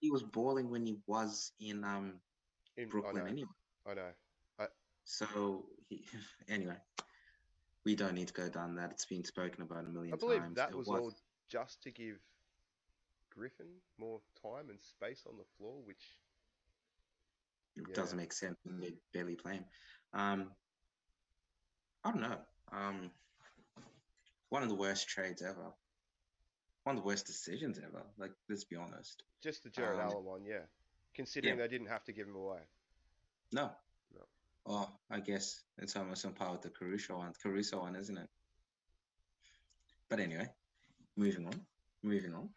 [0.00, 2.20] He was balling when he was in um
[2.76, 3.48] in, I Brooklyn know, anyway.
[3.86, 4.10] I know.
[5.04, 6.04] So he,
[6.48, 6.76] anyway,
[7.84, 8.90] we don't need to go down that.
[8.90, 10.56] It's been spoken about a million I believe times.
[10.56, 11.12] that It was all
[11.48, 12.18] just to give
[13.30, 16.18] Griffin more time and space on the floor, which
[17.76, 17.94] It Yeah.
[17.94, 19.64] doesn't make sense when they barely play him.
[20.12, 20.56] Um,
[22.04, 22.38] I don't know.
[22.72, 23.10] Um,
[24.50, 25.72] one of the worst trades ever.
[26.84, 28.02] One of the worst decisions ever.
[28.18, 29.22] Like, let's be honest.
[29.42, 30.62] just the Jarrett Um, Allen one, yeah.
[31.14, 31.64] Considering yeah.
[31.64, 32.60] they didn't have to give him away.
[33.52, 33.70] No.
[34.14, 34.22] No.
[34.66, 37.32] Oh, I guess it's almost on par with the Caruso one.
[37.42, 38.28] Caruso one, isn't it?
[40.08, 40.48] But anyway,
[41.16, 41.60] moving on.
[42.02, 42.48] Moving on.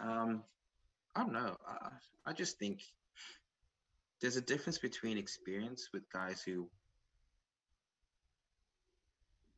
[0.00, 0.44] Um,
[1.14, 1.56] I don't know.
[1.66, 1.88] I,
[2.26, 2.82] I just think
[4.20, 6.68] there's a difference between experience with guys who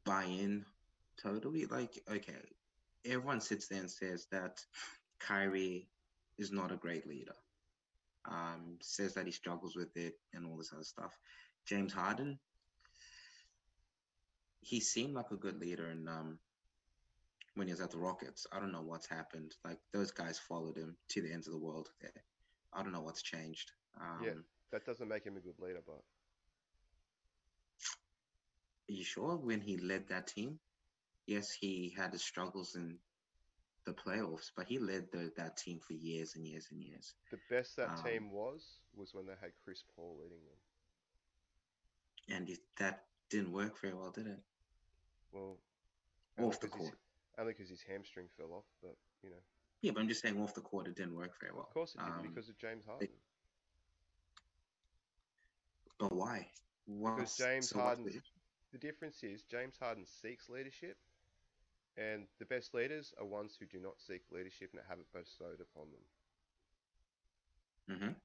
[0.04, 0.64] buy in
[1.22, 1.66] totally.
[1.66, 2.36] Like, okay,
[3.04, 4.64] everyone sits there and says that
[5.18, 5.88] Kyrie
[6.38, 7.34] is not a great leader.
[8.26, 11.18] Um, says that he struggles with it and all this other stuff.
[11.66, 12.38] James Harden,
[14.60, 16.38] he seemed like a good leader and um
[17.54, 18.46] when he was at the Rockets.
[18.50, 19.54] I don't know what's happened.
[19.64, 22.24] Like those guys followed him to the ends of the world there.
[22.72, 23.70] I don't know what's changed.
[24.00, 24.32] Um, Yeah.
[24.72, 26.02] That doesn't make him a good leader, but
[28.88, 30.58] Are you sure when he led that team?
[31.26, 32.98] Yes, he had his struggles in
[33.84, 37.14] the playoffs, but he led the, that team for years and years and years.
[37.30, 40.58] the best that Um, team was was when they had Chris Paul leading them.
[42.36, 44.40] And that didn't work very well, did it?
[45.32, 45.58] Well,
[46.38, 46.98] Off the 'cause his- court.
[47.38, 49.42] only because his hamstring fell off, but you know,
[49.80, 51.64] Yeah, but I'm just saying off the court it didn't work very well.
[51.64, 53.08] of course it didn't Um, because of James Harden.
[55.98, 56.50] But why?
[56.86, 58.22] Because James so Harden-
[58.72, 60.98] The difference is James Harden seeks leadership,
[61.96, 65.60] and the best leaders are ones who do not seek leadership and have it bestowed
[65.60, 66.04] upon them.
[67.88, 68.20] Mhm.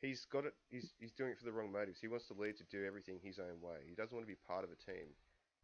[0.00, 0.54] He's got it.
[0.68, 2.00] He's he's doing it for the wrong motives.
[2.00, 3.84] He wants to lead to do everything his own way.
[3.86, 5.14] He doesn't want to be part of a team.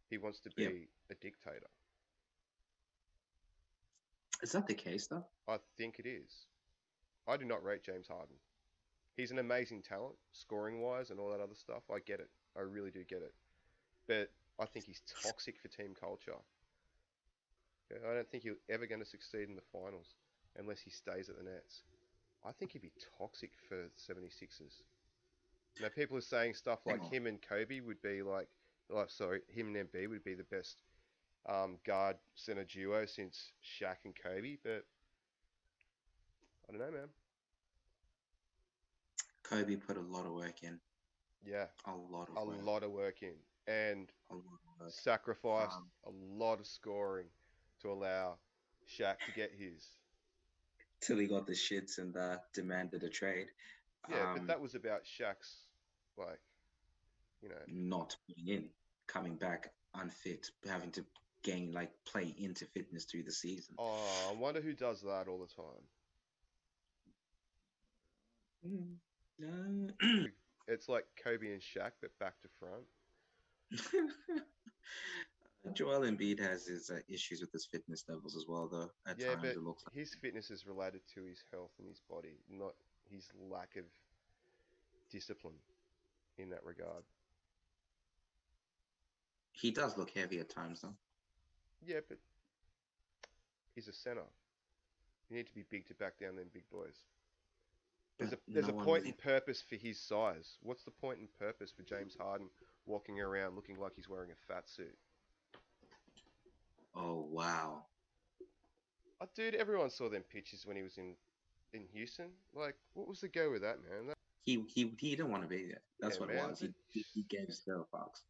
[0.09, 0.89] He wants to be Yep.
[1.11, 1.69] a dictator.
[4.41, 5.25] Is that the case though?
[5.47, 6.47] I think it is.
[7.27, 8.39] I do not rate James Harden.
[9.17, 11.83] He's an amazing talent, scoring wise, and all that other stuff.
[11.91, 12.29] I get it.
[12.55, 13.35] I really do get it.
[14.07, 16.35] But I think he's toxic for team culture.
[17.91, 20.15] Yeah, I don't think he's ever going to succeed in the finals
[20.57, 21.83] unless he stays at the Nets.
[22.45, 24.83] I think he'd be toxic for 76ers.
[25.81, 28.47] Now, people are saying stuff like him and Kobe would be like,
[28.89, 30.77] like sorry, him and Embiid would be the best
[31.47, 34.85] um, guard center duo since Shaq and Kobe, but
[36.67, 37.09] I don't know, man.
[39.43, 40.79] Kobe put a lot of work in.
[41.45, 42.63] Yeah, A lot of a work.
[42.63, 43.35] lot of work in
[43.67, 44.43] and A lot
[44.79, 44.91] of work.
[44.91, 47.27] sacrificed Um, a lot of scoring
[47.81, 48.37] to allow
[48.87, 49.87] Shaq to get his.
[51.01, 53.47] Till he got the shits and uh, demanded a trade.
[54.09, 55.63] Yeah, Um, but that was about Shaq's,
[56.17, 56.39] like,
[57.41, 58.69] you know, not putting in,
[59.07, 61.05] coming back unfit, having to
[61.43, 63.75] gain like play into fitness through the season.
[63.77, 65.83] oh, I wonder who does that all the time.
[68.67, 68.95] Mm,
[69.39, 70.25] no.
[70.71, 72.83] It's like Kobe and Shaq, but back to front.
[75.73, 78.89] Joel Embiid has his uh, issues with his fitness levels as well, though.
[79.05, 81.87] At Yeah, times but it looks like his fitness is related to his health and
[81.87, 82.73] his body, not
[83.11, 83.83] his lack of
[85.11, 85.55] discipline
[86.37, 87.03] in that regard.
[89.51, 90.95] he does look heavy at times, though.
[91.85, 92.17] Yeah, but
[93.75, 94.23] he's a center.
[95.29, 96.95] You need to be big to back down them big boys.
[98.17, 100.57] There's a there's no a point and purpose for his size.
[100.63, 102.47] What's the point and purpose for James Harden
[102.89, 104.97] walking around looking like he's wearing a fat suit?
[106.95, 107.83] Oh wow.
[109.21, 111.13] Oh, dude, everyone saw them pictures when he was in
[111.73, 112.29] in Houston.
[112.53, 114.07] Like, what was the go with that, man?
[114.07, 115.81] That, He he he didn't want to be there.
[115.99, 116.65] That's Yeah, what man, it was.
[116.91, 118.21] He, he, gave zero fucks.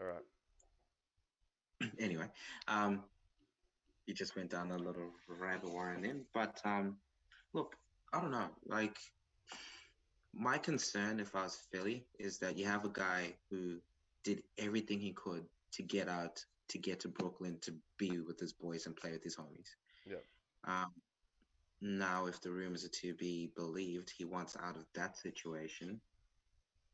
[0.00, 1.90] all right.
[1.98, 2.26] anyway,
[2.68, 3.04] um,
[4.06, 6.24] he just went down a little rabbit warren then.
[6.32, 6.96] But um,
[7.52, 7.76] look,
[8.12, 8.48] I don't know.
[8.66, 8.96] Like,
[10.34, 13.78] my concern if I was Philly is that you have a guy who
[14.24, 18.52] did everything he could to get out, to get to Brooklyn, to be with his
[18.52, 19.74] boys and play with his homies.
[20.06, 20.24] Yep.
[20.64, 20.92] Um,
[21.80, 26.00] now, if the rumors are to be believed, he wants out of that situation.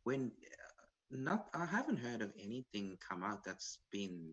[0.04, 4.32] When uh, not, I haven't heard of anything come out that's been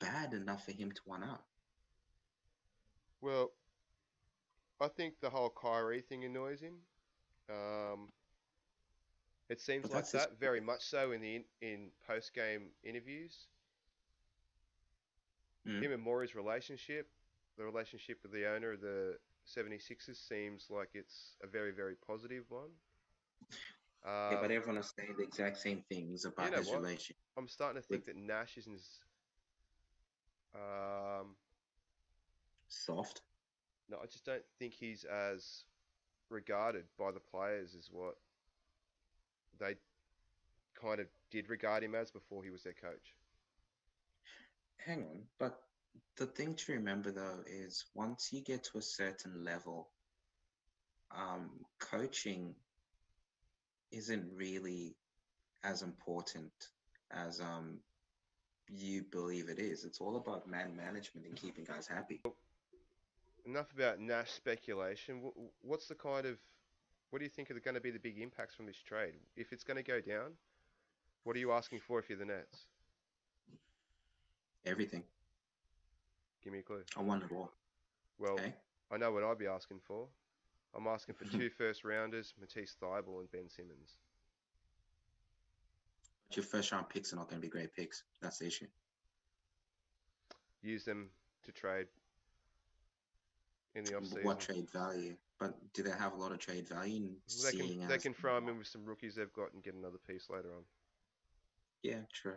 [0.00, 1.42] bad enough for him to want out.
[3.20, 3.52] Well,
[4.80, 6.74] I think the whole Kyrie thing annoys him.
[7.50, 8.08] Um,
[9.48, 12.70] it seems like that's his- that very much so in the in, in post game
[12.82, 13.46] interviews.
[15.66, 15.82] Mm.
[15.82, 17.08] Him and Morey's relationship,
[17.56, 22.44] the relationship with the owner of the 76ers seems like it's a very very positive
[22.50, 22.70] one.
[24.04, 26.80] yeah, Um, but everyone is saying the exact same things about know his what?
[26.82, 27.16] relation.
[27.36, 29.00] I'm starting to think with- that Nash isn't as
[30.54, 31.34] um,
[32.68, 33.22] soft.
[33.90, 35.64] No, I just don't think he's as
[36.34, 38.16] regarded by the players as what
[39.58, 39.74] they
[40.80, 43.14] kind of did regard him as before he was their coach.
[44.84, 45.60] Hang on, but
[46.16, 49.88] the thing to remember though is once you get to a certain level,
[51.16, 52.54] um, coaching
[53.92, 54.96] isn't really
[55.62, 56.52] as important
[57.10, 57.78] as um,
[58.68, 59.84] you believe it is.
[59.84, 62.20] It's all about man management and keeping guys happy.
[63.46, 65.20] Enough about Nash speculation.
[65.62, 66.38] What's the kind of
[67.10, 69.14] what do you think are going to be the big impacts from this trade?
[69.36, 70.32] If it's going to go down,
[71.22, 72.66] what are you asking for if you're the Nets?
[74.66, 75.02] Everything.
[76.42, 76.82] Give me a clue.
[76.96, 77.50] I want it all.
[78.18, 78.52] Well, Okay.
[78.90, 80.06] I know what I'd be asking for.
[80.76, 83.96] I'm asking for two first rounders, Matisse Thybulle and Ben Simmons.
[86.28, 88.02] But your first round picks are not going to be great picks.
[88.20, 88.66] That's the issue.
[90.62, 91.10] Use them
[91.44, 91.86] to trade
[93.74, 94.24] in the off But season.
[94.24, 95.16] What trade value?
[95.38, 96.96] But do they have a lot of trade value?
[96.96, 99.62] In They seeing can they can throw him in with some rookies they've got and
[99.62, 100.62] get another piece later on.
[101.82, 102.36] Yeah, true.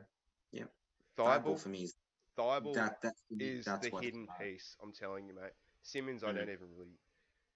[1.18, 1.96] Thybulle, Thybulle for me is
[2.38, 3.02] Thybulle that.
[3.02, 4.76] That is that's the hidden piece.
[4.82, 5.54] I'm telling you, mate.
[5.84, 6.36] Simmons, I Mhm.
[6.36, 7.00] don't even really.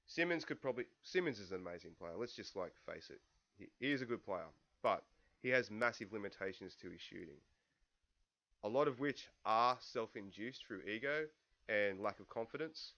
[0.08, 0.86] Simmons could probably.
[1.04, 2.13] Simmons is an amazing player.
[2.17, 3.22] Let's just like face it.
[3.58, 4.48] He, he is a good player,
[4.82, 5.04] but
[5.41, 7.39] he has massive limitations to his shooting.
[8.63, 11.28] A lot of which are self-induced through ego
[11.67, 12.94] and lack of confidence.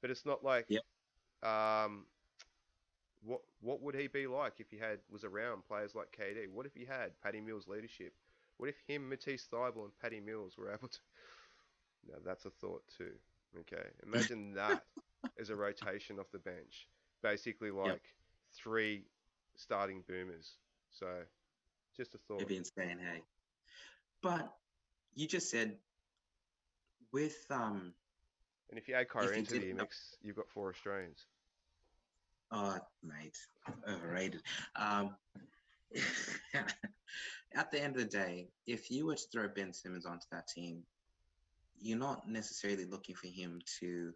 [0.00, 0.66] But it's not like.
[0.68, 0.82] Yep.
[1.42, 2.06] Um.
[3.24, 6.48] What what would he be like if he had was around players like KD?
[6.52, 8.12] What if he had Patty Mills' leadership?
[8.58, 10.98] What if him, Matisse Thybulle, and Patty Mills were able to?
[12.08, 13.10] Now that's a thought too.
[13.58, 14.84] Okay, imagine that
[15.40, 16.86] as a rotation off the bench,
[17.20, 18.14] basically like
[18.54, 19.06] three
[19.56, 20.52] starting boomers.
[20.90, 21.06] So,
[21.96, 22.36] just a thought.
[22.36, 23.22] It'd be insane, hey.
[24.22, 24.52] But
[25.14, 25.76] you just said
[27.12, 27.92] with um
[28.70, 31.26] And if you add Kyrie into the mix, you've got four Australians.
[32.50, 33.38] oh mate,
[33.88, 34.42] overrated.
[34.76, 35.16] Um
[37.54, 40.48] at the end of the day, if you were to throw Ben Simmons onto that
[40.48, 40.82] team,
[41.80, 44.12] you're not necessarily looking for him to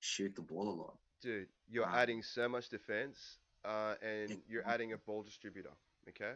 [0.00, 0.96] shoot the ball a lot.
[1.20, 5.72] Dude, you're Um, adding so much defense, uh, and you're adding a ball distributor.
[6.08, 6.34] Okay,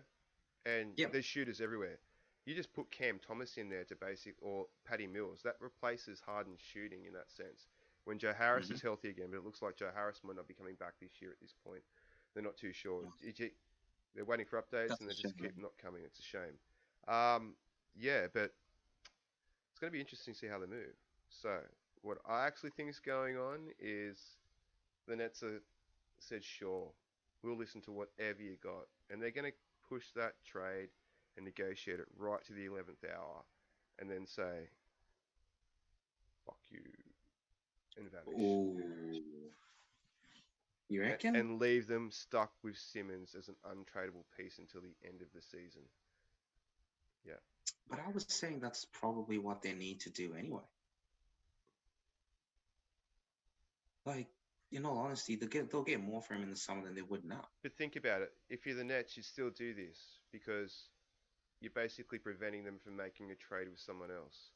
[0.65, 1.13] and Yep.
[1.13, 1.99] there's shooters everywhere.
[2.47, 5.41] You just put Cam Thomas in there to basic or Patty Mills.
[5.43, 7.67] That replaces Harden's shooting in that sense.
[8.05, 10.55] When Joe Harris is healthy again, but it looks like Joe Harris might not be
[10.55, 11.83] coming back this year at this point.
[12.33, 13.03] They're not too sure.
[14.15, 16.03] They're waiting for updates That's and they just keep not coming.
[16.05, 16.57] It's a shame.
[17.09, 17.55] Um,
[17.99, 18.53] yeah, but
[19.71, 20.95] it's going to be interesting to see how they move.
[21.29, 21.59] So,
[22.03, 24.19] what I actually think is going on is
[25.09, 25.61] the Nets are
[26.21, 26.89] said, sure,
[27.43, 28.87] we'll listen to whatever you got.
[29.11, 29.57] And they're going to
[29.89, 30.89] push that trade
[31.37, 33.43] and negotiate it right to the 11th hour
[33.99, 34.69] and then say,
[36.45, 36.81] fuck you,
[37.97, 38.41] and vanish.
[38.41, 38.81] Ooh.
[40.89, 41.35] You reckon?
[41.35, 45.43] And leave them stuck with Simmons as an untradeable piece until the end of the
[45.43, 45.83] season.
[47.27, 47.35] Yeah.
[47.91, 50.63] But I was saying that's probably what they need to do anyway.
[54.05, 54.29] Like,
[54.71, 57.03] in all honesty, they'll get they'll get more for him in the summer than they
[57.03, 57.49] would now.
[57.63, 58.33] But think about it.
[58.49, 59.99] If you're the Nets, you still do this
[60.31, 60.89] because
[61.61, 64.51] you're basically preventing them from making a trade with someone else.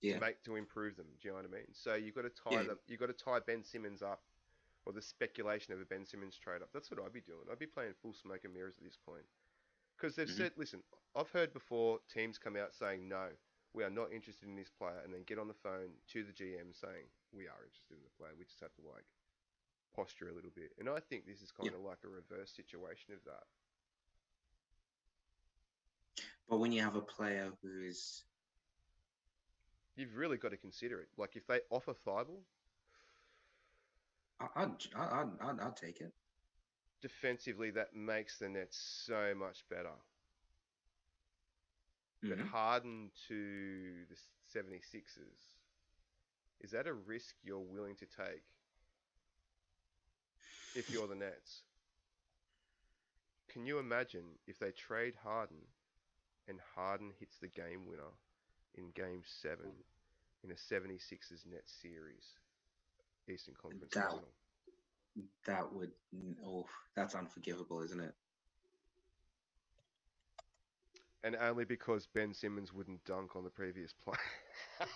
[0.00, 0.14] Yeah.
[0.14, 1.06] To make to improve them.
[1.20, 1.72] Do you know what I mean?
[1.72, 2.62] So you've got to tie Yeah.
[2.64, 2.78] them.
[2.86, 4.22] You've got to tie Ben Simmons up,
[4.84, 6.70] or the speculation of a Ben Simmons trade up.
[6.72, 7.48] That's what I'd be doing.
[7.50, 9.24] I'd be playing full smoke and mirrors at this point.
[9.96, 10.36] Because they've Mhm.
[10.36, 10.84] said, listen,
[11.14, 13.32] I've heard before teams come out saying no,
[13.72, 16.32] we are not interested in this player, and then get on the phone to the
[16.32, 18.34] GM saying we are interested in the player.
[18.38, 19.06] We just have to like
[19.94, 20.74] posture a little bit.
[20.78, 23.48] And I think this is kind of like a reverse situation of that.
[26.48, 28.24] But when you have a player who's
[29.96, 31.08] You've really got to consider it.
[31.16, 32.42] Like if they offer Thybulle,
[34.40, 36.12] I- I'd I'd I'd, I'd take it.
[37.00, 39.94] defensively that makes the Nets so much better.
[42.28, 42.48] But Mhm.
[42.50, 45.56] Harden to the 76ers,
[46.60, 48.44] is that a risk you're willing to take
[50.74, 51.62] if you're the Nets?
[53.48, 55.62] Can you imagine if they trade Harden
[56.48, 58.12] and Harden hits the game winner
[58.74, 59.58] in game 7
[60.44, 62.34] in a 76ers Nets series?
[63.28, 64.28] Eastern Conference That- Final.
[65.46, 65.92] That would
[66.44, 68.14] oh, that's unforgivable, isn't it?
[71.24, 74.14] And only because Ben Simmons wouldn't dunk on the previous play.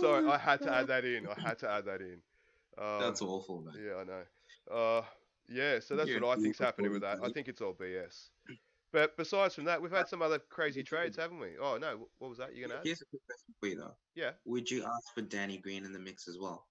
[0.00, 1.26] Sorry, I had to add that in.
[1.28, 2.18] I had to add that in.
[2.78, 3.74] Um, That's awful, man.
[3.78, 4.22] Yeah, I know.
[4.70, 5.02] Uh,
[5.48, 7.18] yeah, so that's You're what I think's happening with that.
[7.22, 8.30] I think it's all BS.
[8.92, 11.58] But besides from that, we've had some other crazy trades, haven't we?
[11.60, 12.54] Oh no, what was that?
[12.54, 12.86] You're gonna add?
[12.86, 13.96] Here's a quick question for you though.
[14.14, 14.30] Yeah.
[14.44, 16.68] Would you ask for Danny Green in the mix as well?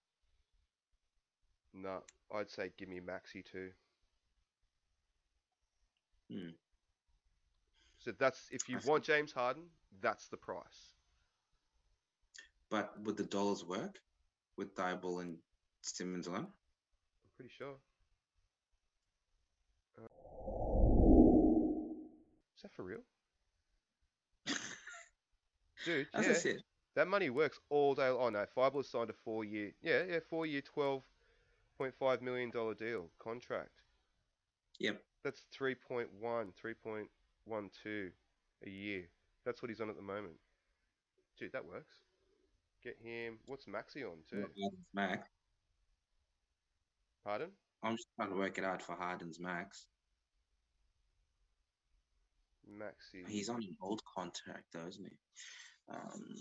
[1.73, 3.71] No, I'd say give me Maxey too.
[6.31, 6.49] Hmm.
[7.99, 8.89] So that's if you I see.
[8.89, 9.63] want James Harden,
[10.01, 10.93] that's the price.
[12.69, 13.99] But would the dollars work
[14.57, 15.37] with Thybulle and
[15.81, 16.47] Simmons alone?
[16.47, 17.75] I'm pretty sure.
[19.97, 20.05] Uh,
[22.55, 23.01] is that for real?
[25.85, 26.53] Dude, yeah,
[26.95, 28.07] that money works all day.
[28.07, 31.03] Oh no, Fireball signed a four-year, yeah, yeah, four-year, twelve
[31.77, 33.81] point five million dollar deal contract.
[34.79, 35.01] Yep.
[35.23, 38.11] That's 3.1, 3.12
[38.65, 39.03] a year.
[39.45, 40.33] That's what he's on at the moment.
[41.39, 41.95] Dude, that works.
[42.83, 43.39] Get him.
[43.45, 44.45] What's Maxey on too?
[44.93, 45.27] max.
[47.23, 47.49] Pardon?
[47.83, 49.87] I'm just trying to work it out for Harden's max.
[52.65, 53.23] Maxey.
[53.27, 55.17] He's on an old contract though, isn't he?
[55.93, 56.35] Um,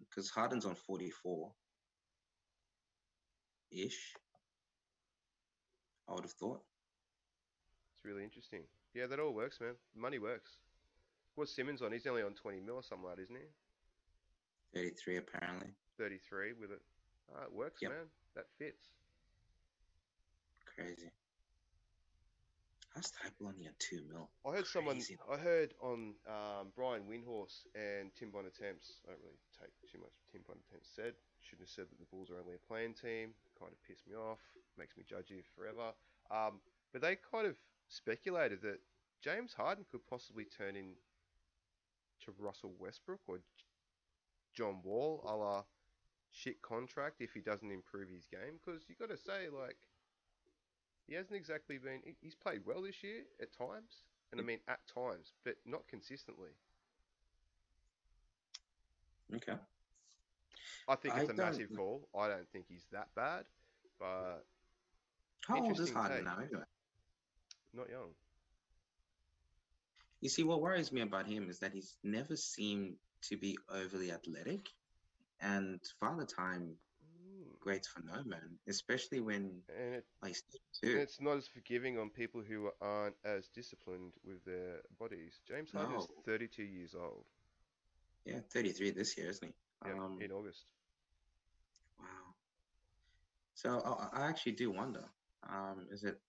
[0.00, 1.52] because Harden's on 44
[3.70, 4.14] ish.
[6.08, 6.62] I would have thought.
[7.94, 8.62] It's really interesting.
[8.94, 9.74] Yeah, that all works, man.
[9.94, 10.56] Money works.
[11.36, 11.92] What's Simmons on?
[11.92, 14.78] He's only on 20 mil or something like that, isn't he?
[14.80, 15.68] 33 apparently.
[15.98, 16.82] 33 with it.
[17.34, 17.90] Ah, it works, Yep.
[17.92, 18.06] man.
[18.34, 18.88] That fits.
[20.78, 21.10] Crazy.
[22.94, 24.30] How's Thybulle only at 2 mil?
[24.46, 24.96] I heard someone.
[24.96, 25.18] Crazy.
[25.30, 29.02] I heard on um, Brian Windhorst and Tim Bontemps.
[29.06, 30.14] I don't really take too much.
[30.30, 33.34] Tim Bontemps said shouldn't have said that the Bulls are only a playing team.
[33.58, 34.38] Kind of pissed me off.
[34.78, 35.94] Makes me judge you forever.
[36.30, 36.60] Um,
[36.92, 37.56] but they kind of
[37.88, 38.78] speculated that
[39.22, 40.94] James Harden could possibly turn in
[42.24, 43.38] to Russell Westbrook or
[44.54, 45.62] John Wall, a la
[46.30, 48.58] shit contract if he doesn't improve his game.
[48.58, 49.76] Because you got to say like.
[51.08, 52.00] He hasn't exactly been.
[52.20, 56.50] He's played well this year at times, and I mean at times, but not consistently.
[59.34, 59.54] Okay.
[60.86, 62.08] I think it's a massive fall.
[62.18, 63.44] I don't think he's that bad,
[63.98, 64.44] but
[65.46, 66.62] How old is Harden now anyway?
[67.74, 68.10] not young.
[70.20, 74.10] You see, what worries me about him is that he's never seemed to be overly
[74.10, 74.68] athletic.
[75.40, 76.74] And Father Time
[77.60, 80.36] Grates for no man, especially when And, it, like
[80.82, 85.40] and it's not as forgiving on people who aren't as disciplined with their bodies.
[85.46, 87.24] James Harden is 32 years old.
[88.24, 89.54] Yeah, 33 this year, isn't he?
[89.88, 90.64] Yeah, Um, in August.
[91.98, 92.06] Wow.
[93.54, 95.04] So I, I actually do wonder:
[95.48, 96.20] um, is it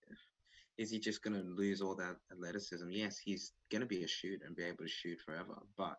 [0.78, 2.90] is he just going to lose all that athleticism?
[2.90, 5.98] Yes, he's going to be a shoot and be able to shoot forever, but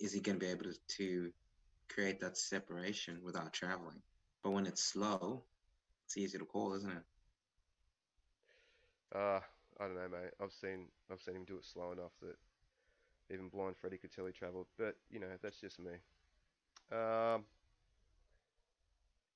[0.00, 1.30] is he going to be able to, to
[1.88, 4.02] create that separation without traveling?
[4.42, 5.42] But when it's slow,
[6.06, 7.04] it's easy to call, isn't it?
[9.14, 9.40] Uh,
[9.80, 10.30] I don't know, mate.
[10.40, 12.36] I've seen I've seen him do it slow enough that
[13.32, 14.66] even blind Freddie could tell he travelled.
[14.78, 15.92] But you know, that's just me.
[16.92, 17.44] Um,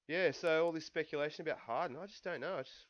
[0.08, 0.30] yeah.
[0.32, 2.54] So all this speculation about Harden, I just don't know.
[2.58, 2.86] I just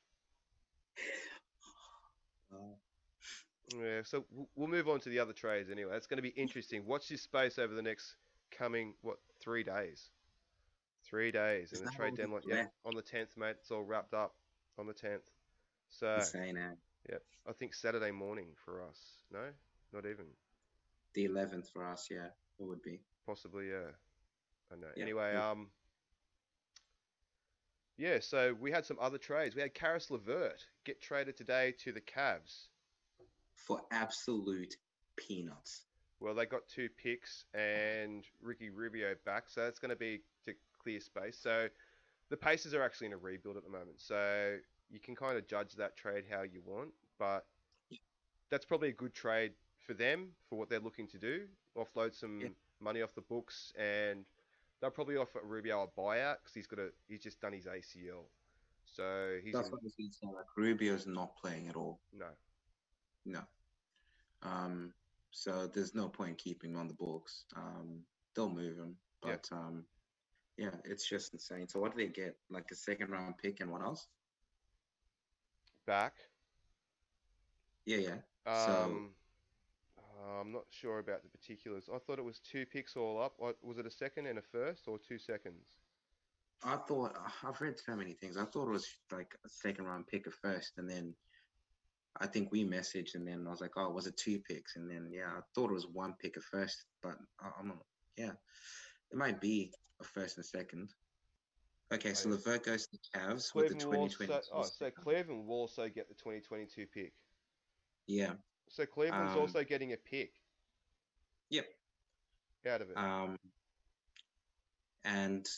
[3.78, 5.96] Yeah, so we'll move on to the other trades anyway.
[5.96, 6.84] It's going to be interesting.
[6.84, 8.16] Watch this space over the next
[8.50, 10.10] coming what three days?
[11.04, 12.42] Three days, and the trade deadline.
[12.46, 13.56] Yeah, on the tenth, mate.
[13.60, 14.34] It's all wrapped up
[14.78, 15.28] on the tenth.
[15.90, 16.74] So insane, eh?
[17.10, 18.98] yeah, I think Saturday morning for us.
[19.32, 19.40] No,
[19.92, 20.24] not even.
[21.14, 22.28] The 11th for us, yeah,
[22.58, 23.00] it would be.
[23.26, 23.90] Possibly, yeah.
[24.72, 24.86] I know.
[24.96, 25.50] Yeah, Anyway, yeah.
[25.50, 25.66] um,
[27.98, 28.18] yeah.
[28.20, 29.54] So we had some other trades.
[29.54, 32.68] We had Caris LeVert get traded today to the Cavs.
[33.54, 34.76] For absolute
[35.16, 35.82] peanuts.
[36.22, 40.54] Well, they got two picks and Ricky Rubio back, so that's going to be to
[40.80, 41.36] clear space.
[41.36, 41.68] So
[42.28, 44.56] the Pacers are actually in a rebuild at the moment, so
[44.88, 47.44] you can kind of judge that trade how you want, but
[48.50, 49.52] that's probably a good trade
[49.84, 51.48] for them for what they're looking to do.
[51.76, 52.48] Offload some Yeah.
[52.80, 54.24] money off the books, and
[54.80, 58.26] they'll probably offer Rubio a buyout because he's got a he's just done his ACL,
[58.84, 60.26] so he's That's in, what I was going to say.
[60.26, 61.98] Like, Rubio's not playing at all.
[62.12, 62.28] no.
[63.24, 63.40] No.
[64.42, 64.92] Um,
[65.32, 67.44] so there's no point keeping him on the books.
[67.56, 68.00] Um,
[68.34, 69.32] they'll move him, Yeah.
[69.32, 69.84] but um,
[70.56, 71.66] yeah, it's just insane.
[71.68, 72.36] So what do they get?
[72.50, 74.06] Like a second round pick and what else?
[75.84, 76.14] back.
[77.86, 78.18] Yeah, yeah.
[78.46, 79.10] Um,
[79.96, 81.88] So- uh, I'm not sure about the particulars.
[81.92, 83.34] I thought it was two picks all up.
[83.62, 85.66] Was it a second and a first, or two seconds?
[86.62, 88.36] I thought I've read so many things.
[88.36, 91.16] I thought it was like a second round pick at first, and then
[92.20, 94.76] I think we messaged, and then I was like, oh, was it two picks?
[94.76, 97.84] And then yeah, I thought it was one pick at first, but I- I'm not.
[98.16, 98.32] Yeah,
[99.10, 100.92] it might be a first and a second.
[101.92, 102.34] Okay, so yeah.
[102.36, 104.48] LeVert goes to the Cavs with the Cleveland will also, 2020.
[104.52, 107.12] oh, so Cleveland will also get the 2022 pick.
[108.06, 108.34] Yeah,
[108.68, 110.40] So Cleveland's Um, also getting a pick
[111.50, 111.66] Yep.
[112.66, 112.96] out of it.
[112.96, 113.38] Um,
[115.04, 115.48] and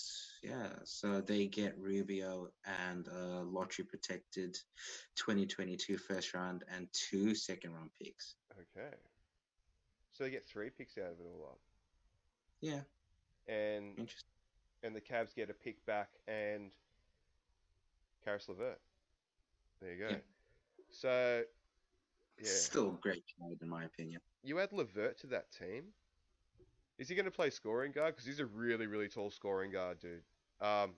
[0.42, 2.48] yeah, so they get Rubio
[2.86, 4.56] and a lottery protected
[5.16, 8.34] 2022 first round and two second round picks.
[8.52, 8.94] okay.
[10.12, 11.58] So they get three picks out of it all up,
[12.60, 12.80] Yeah,
[13.52, 14.28] and interesting.
[14.84, 16.70] and the Cavs get a pick back and
[18.24, 18.78] Caris LeVert.
[19.80, 20.08] There you go.
[20.10, 20.16] Yeah.
[20.90, 21.42] So
[22.38, 24.20] yeah, Still great trade in my opinion.
[24.42, 25.84] you add LeVert to that team.
[26.98, 28.14] Is he going to play scoring guard?
[28.14, 30.22] Because he's a really, really tall scoring guard, dude.
[30.60, 30.92] Um,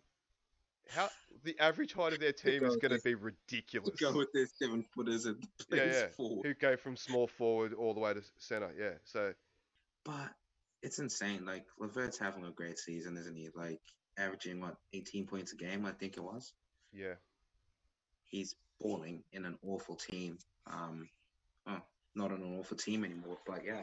[0.91, 1.09] how
[1.43, 3.99] the average height of their team is going to be ridiculous.
[3.99, 5.43] Go with their seven footers and
[5.73, 6.07] Yeah, yeah.
[6.09, 6.47] forward.
[6.47, 8.73] Who go from small forward all the way to center?
[8.79, 8.95] Yeah.
[9.05, 9.33] So
[10.05, 10.31] But
[10.83, 11.45] it's insane.
[11.45, 13.49] Like LeVert's having a great season, isn't he?
[13.55, 13.81] Like
[14.19, 16.53] averaging what 18 points a game, I think it was.
[16.93, 17.15] yeah,
[18.25, 20.39] He's balling in an awful team.
[20.67, 21.09] Um,
[21.67, 21.81] oh,
[22.15, 23.39] not an awful team anymore.
[23.47, 23.83] But yeah.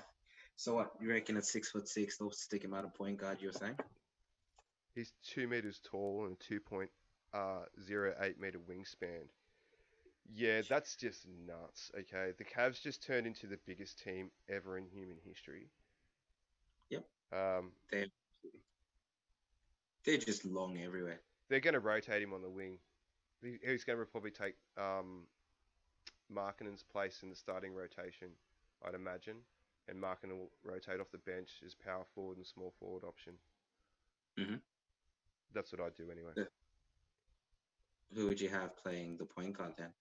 [0.55, 0.91] So what?
[1.01, 3.37] You reckon at six foot six, they'll stick him out of point guard?
[3.41, 3.75] You're saying?
[4.95, 6.89] he's two meters tall and two point
[7.33, 9.25] uh zero eight meter wingspan.
[10.33, 11.91] Yeah, that's just nuts.
[11.99, 15.67] Okay, the Cavs just turned into the biggest team ever in human history.
[16.89, 17.03] Yep.
[17.33, 18.05] Um, they're
[20.05, 21.19] they're just long everywhere.
[21.49, 22.77] they're going to rotate him on the wing.
[23.41, 25.27] He's going to probably take um,
[26.33, 28.29] Markkanen's place in the starting rotation,
[28.85, 29.35] I'd imagine.
[29.87, 33.33] And Markkanen will rotate off the bench as power forward and small forward option.
[34.37, 34.61] Mhm.
[35.53, 36.31] That's what I'd do anyway.
[38.15, 39.93] Who would you have playing the point guard then?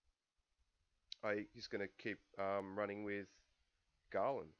[1.24, 3.26] I, he's going to keep um, running with
[4.10, 4.50] Garland.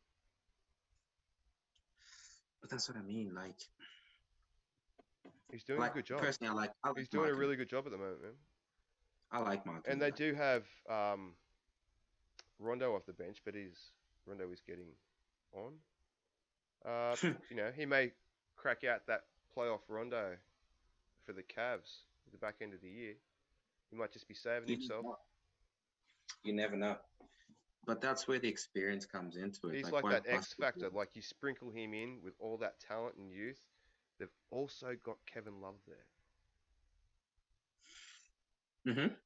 [2.60, 3.34] But that's what I mean.
[3.34, 3.56] Like,
[5.50, 6.20] He's doing like a good job.
[6.20, 6.70] personally, I like.
[6.82, 8.32] I like He's doing a really good job at the moment, man.
[9.30, 9.84] I like Mark.
[9.86, 11.34] And they do have um,
[12.58, 13.92] Rondo off the bench, but he's
[14.26, 14.86] Rondo is getting
[15.54, 15.72] on.
[16.84, 17.16] Uh,
[17.50, 18.12] you know, he may
[18.56, 19.24] crack out that
[19.56, 20.36] playoff Rondo
[21.26, 23.14] for the Cavs at the back end of the year.
[23.90, 25.04] He might just be saving You himself.
[25.04, 25.18] know.
[26.44, 26.96] You never know.
[27.84, 29.76] But that's where the experience comes into it.
[29.76, 30.90] He's like, why that X basketball- factor.
[30.96, 33.60] Like you sprinkle him in with all that talent and youth.
[34.18, 36.06] They've also got Kevin Love there.
[38.94, 39.16] Mhm.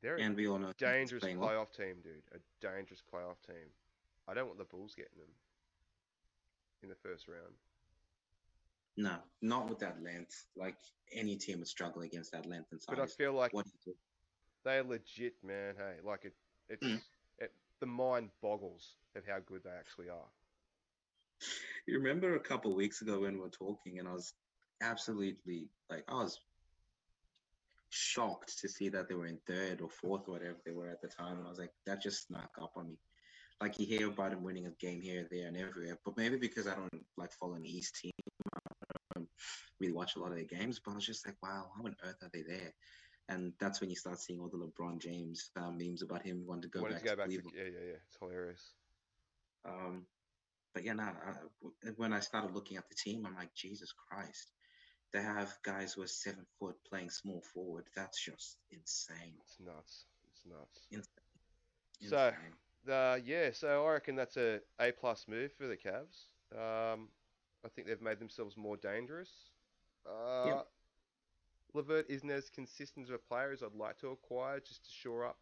[0.00, 2.22] They're a And we all know dangerous playoff team, dude.
[2.32, 3.72] A dangerous playoff team.
[4.28, 5.30] I don't want the Bulls getting them
[6.82, 7.54] in the first round.
[8.96, 10.46] No, not with that length.
[10.56, 10.76] Like
[11.12, 12.96] any team would struggle against that length and size.
[12.96, 13.98] But I feel like what do you do?
[14.64, 15.74] they're legit, man.
[15.76, 16.34] Hey, like it,
[16.68, 17.00] it's Mm.
[17.38, 20.28] it, the mind boggles at how good they actually are.
[21.86, 24.34] You remember a couple weeks ago when we were talking, and I was
[24.82, 26.40] absolutely like, I was
[27.90, 31.00] shocked to see that they were in third or fourth or whatever they were at
[31.00, 32.96] the time, and I was like, that just snuck up on me.
[33.60, 36.68] Like you hear about them winning a game here, there, and everywhere, but maybe because
[36.68, 38.12] I don't like follow an East team,
[38.54, 38.58] I
[39.16, 39.28] don't
[39.80, 40.78] really watch a lot of their games.
[40.78, 42.72] But I was just like, wow, how on earth are they there?
[43.28, 46.62] And that's when you start seeing all the LeBron James um, memes about him wanting
[46.62, 48.00] to go Wanted back to go to back to yeah, yeah, yeah.
[48.06, 48.72] It's hilarious.
[49.66, 50.06] Um,
[50.72, 54.52] but yeah, no, I, when I started looking at the team, I'm like, Jesus Christ.
[55.12, 57.86] They have guys who are seven foot playing small forward.
[57.96, 59.34] That's just insane.
[59.42, 60.04] It's nuts.
[60.30, 60.86] It's nuts.
[60.90, 61.10] insane.
[62.10, 66.28] So- Uh, yeah, so I reckon that's a A plus move for the Cavs.
[66.52, 67.08] Um,
[67.64, 69.30] I think they've made themselves more dangerous.
[70.06, 70.66] Uh, Yep.
[71.74, 75.26] LeVert isn't as consistent of a player as I'd like to acquire just to shore
[75.26, 75.36] up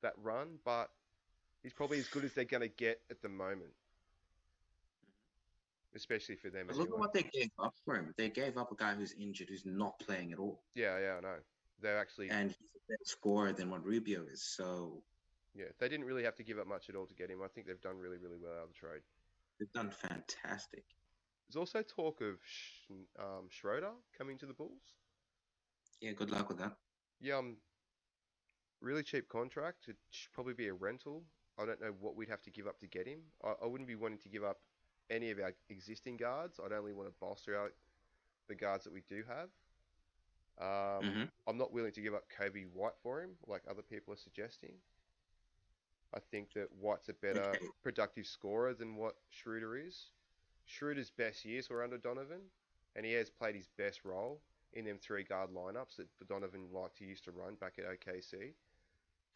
[0.00, 0.90] that run, but
[1.62, 3.74] he's probably as good as they're going to get at the moment,
[5.94, 6.66] especially for them.
[6.68, 8.14] But look at what they gave up for him.
[8.16, 11.20] They gave up a guy who's injured, who's not playing at all, Yeah, yeah, I
[11.20, 11.36] know.
[11.82, 14.42] They're actually and he's a better scorer than what Rubio is.
[14.42, 15.02] So
[15.54, 17.40] yeah, they didn't really have to give up much at all to get him.
[17.44, 19.02] I think they've done really, really well out of the trade.
[19.58, 20.84] they've done fantastic.
[21.48, 24.94] There's also talk of Sh- um, Schroeder coming to the Bulls.
[26.00, 26.76] Yeah, good luck with that.
[27.20, 27.56] Yeah, um,
[28.80, 29.88] really cheap contract.
[29.88, 31.24] It should probably be a rental.
[31.58, 33.20] I don't know what we'd have to give up to get him.
[33.44, 34.58] I, I wouldn't be wanting to give up
[35.10, 36.60] any of our existing guards.
[36.64, 37.72] I'd only want to bolster out
[38.48, 39.48] the guards that we do have.
[40.60, 44.14] Um, hmm I'm not willing to give up Coby White for him, like other people
[44.14, 44.74] are suggesting.
[46.14, 47.66] I think that White's a better Okay.
[47.82, 50.10] productive scorer than what Schroeder is.
[50.66, 52.40] Schroeder's best years were under Donovan,
[52.96, 54.40] and he has played his best role
[54.72, 58.54] in them three guard lineups that Donovan liked to used to run back at OKC.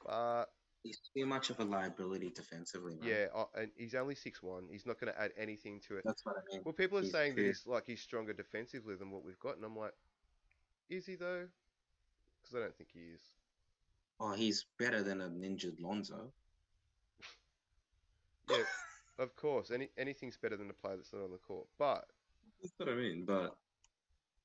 [0.05, 0.47] But
[0.83, 2.95] He's too much of a liability defensively.
[2.97, 3.09] Man.
[3.09, 4.69] yeah, uh, and he's only six one.
[4.71, 6.05] He's not going to add anything to it.
[6.05, 6.61] that's what I mean.
[6.65, 9.39] Well, people are He's saying that too- he's like he's stronger defensively than what we've
[9.39, 9.95] got, and I'm like,
[10.91, 11.49] is he though?
[12.43, 13.23] Because I don't think he is.
[14.21, 16.31] Oh, he's better than an injured Lonzo.
[18.51, 18.63] Yeah,
[19.19, 19.71] of course.
[19.71, 21.67] Any anything's better than a player that's not on the court.
[21.79, 22.07] But
[22.63, 23.25] That's what I mean.
[23.25, 23.57] But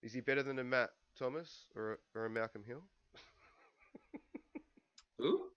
[0.02, 2.82] is he better than a Matt Thomas or a, or a Malcolm Hill?
[5.18, 5.50] who?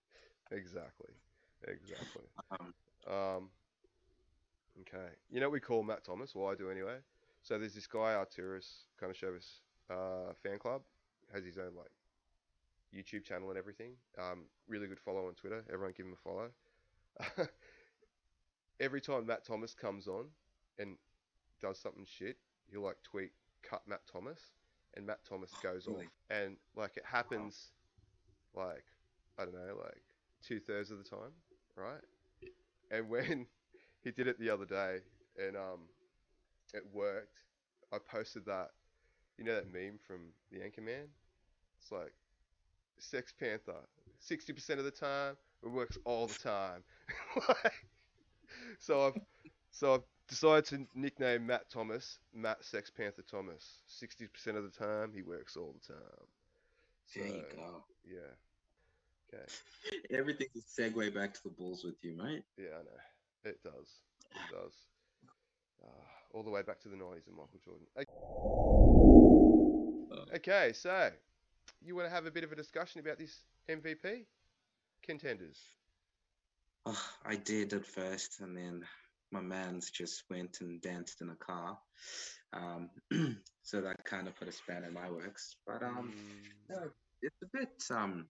[0.50, 1.10] Exactly.
[1.66, 2.24] Exactly.
[2.50, 2.74] Um,
[3.06, 3.50] Um,
[4.80, 5.08] okay.
[5.30, 6.34] You know what we call Matt Thomas?
[6.34, 6.98] Well, I do anyway.
[7.42, 10.82] So there's this guy, Arturas Karnisovas, uh, fan club.
[11.32, 11.90] Has his own, like,
[12.94, 13.92] YouTube channel and everything.
[14.18, 15.64] Um, really good follow on Twitter.
[15.72, 16.50] Everyone give him a follow.
[18.82, 20.26] Every time Matt Thomas comes on
[20.78, 20.96] and
[21.60, 22.36] does something shit,
[22.70, 23.30] he'll, like, tweet,
[23.62, 24.40] cut Matt Thomas.
[24.94, 26.06] And Matt Thomas goes Really?
[26.06, 26.12] off.
[26.30, 27.70] And, like, it happens,
[28.54, 28.84] like,
[29.38, 30.02] I don't know, like,
[30.42, 31.32] two thirds of the time,
[31.76, 32.02] right?
[32.90, 33.46] And when
[34.04, 34.98] he did it the other day
[35.38, 35.88] and um
[36.74, 37.38] it worked,
[37.92, 38.70] I posted that
[39.38, 41.06] you know that meme from the Anchorman?
[41.80, 42.12] It's like
[42.98, 43.86] Sex Panther.
[44.18, 46.82] Sixty percent of the time, it works all the time.
[47.48, 47.86] Like,
[48.78, 49.18] so I've
[49.70, 53.82] so I've decided to nickname Matt Thomas Matt Sex Panther Thomas.
[53.86, 56.26] Sixty percent of the time, he works all the time.
[57.14, 57.84] there you go.
[58.04, 58.34] Yeah.
[59.32, 59.46] Okay.
[60.10, 62.44] Everything's a segue back to the Bulls with you, mate.
[62.56, 63.00] Yeah, I know.
[63.44, 64.02] It does.
[64.30, 64.86] It does.
[65.82, 67.86] Uh, all the way back to the 90s and Michael Jordan.
[67.96, 68.04] O-
[70.34, 71.12] Okay, so
[71.80, 74.26] you want to have a bit of a discussion about this MVP
[75.02, 75.68] contenders?
[76.84, 78.84] Oh, I did at first, and then
[79.30, 81.78] my man's just went and danced in a car.
[82.52, 82.90] Um,
[83.62, 85.56] so that kind of put a span in my works.
[85.66, 86.90] But um, Mm, no,
[87.22, 88.26] it's a bit um,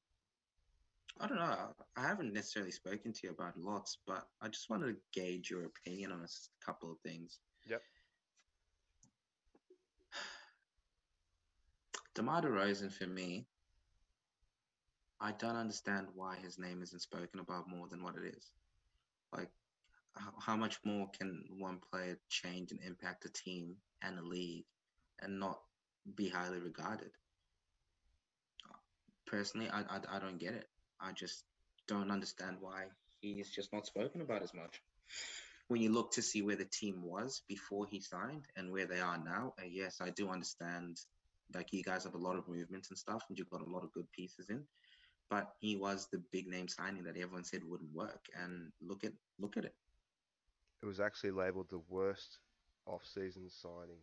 [1.20, 1.74] I don't know.
[1.96, 5.66] I haven't necessarily spoken to you about lots, but I just wanted to gauge your
[5.66, 7.38] opinion on a couple of things.
[7.66, 7.82] Yep.
[12.14, 13.46] DeMar DeRozan for me,
[15.22, 18.50] I don't understand why his name isn't spoken about more than what it is.
[19.32, 19.50] Like,
[20.16, 24.64] how, how much more can one player change and impact a team and a league
[25.20, 25.60] and not
[26.16, 27.12] be highly regarded?
[29.26, 30.66] Personally, I, I, I don't get it.
[31.00, 31.44] I just
[31.86, 32.86] don't understand why
[33.20, 34.82] he's just not spoken about as much.
[35.68, 39.00] When you look to see where the team was before he signed and where they
[39.00, 40.98] are now, uh, yes, I do understand.
[41.54, 43.84] Like you guys have a lot of movements and stuff, and you've got a lot
[43.84, 44.64] of good pieces in.
[45.32, 49.22] But he was the big name signing that everyone said wouldn't work, and look at
[49.40, 49.76] look at it.
[50.82, 52.40] it was actually labelled the worst
[52.86, 54.02] off-season signing.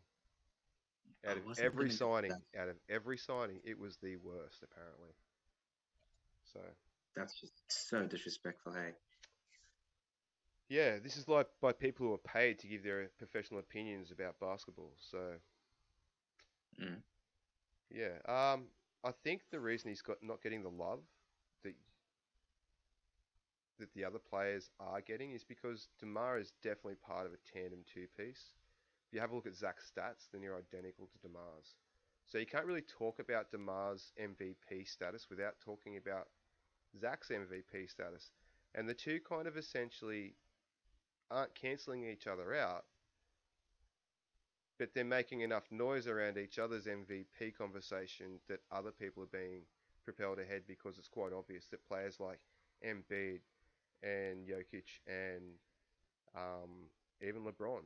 [1.28, 5.14] Out of every signing, out of every signing, it was the worst apparently.
[6.54, 6.62] So
[7.16, 8.74] That's just so disrespectful.
[8.74, 8.94] Hey,
[10.70, 14.40] yeah, this is like by people who are paid to give their professional opinions about
[14.40, 14.94] basketball.
[15.00, 15.40] So
[16.80, 17.04] Mm.
[17.90, 18.68] yeah, um,
[19.04, 21.02] I think the reason he's got not getting the love
[23.80, 27.80] that the other players are getting is because Demar is definitely part of a tandem
[27.94, 28.54] two piece.
[29.08, 31.76] If you have a look at Zach's stats, then you're identical to Demar's.
[32.28, 36.28] So you can't really talk about Demar's MVP status without talking about
[37.00, 38.30] Zach's MVP status.
[38.76, 40.36] And the two kind of essentially
[41.32, 42.86] aren't cancelling each other out,
[44.78, 49.62] but they're making enough noise around each other's MVP conversation that other people are being
[50.06, 52.40] propelled ahead because it's quite obvious that players like
[52.86, 53.40] Embiid
[54.04, 55.44] and Jokic and
[56.36, 56.70] um,
[57.22, 57.82] even LeBron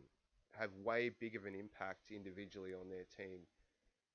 [0.58, 3.40] have way big of an impact individually on their team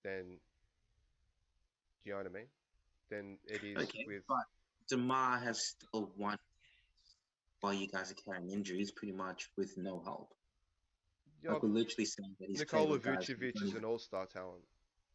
[0.05, 2.47] than, do you know what I mean?
[3.11, 4.23] Than it is Okay, with.
[4.29, 4.45] but
[4.89, 6.37] Demar has still won
[7.61, 10.33] while you guys are carrying injuries, pretty much with no help.
[11.43, 14.27] Yeah, Like we're literally saying that he's Nikola with guys who Vucevic is an all-star
[14.27, 14.63] talent.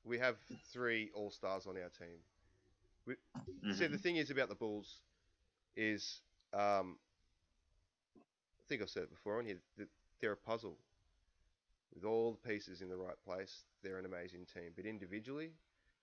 [0.04, 0.36] We have
[0.74, 2.18] three all-stars on our team.
[3.08, 4.02] even- See, the Mhm.
[4.02, 5.02] thing is about the Bulls
[5.76, 6.22] is,
[6.54, 6.98] um,
[8.16, 9.88] I think I've said it before on here, that
[10.22, 10.78] they're a puzzle.
[11.94, 14.72] With all the pieces in the right place, they're an amazing team.
[14.76, 15.52] But individually,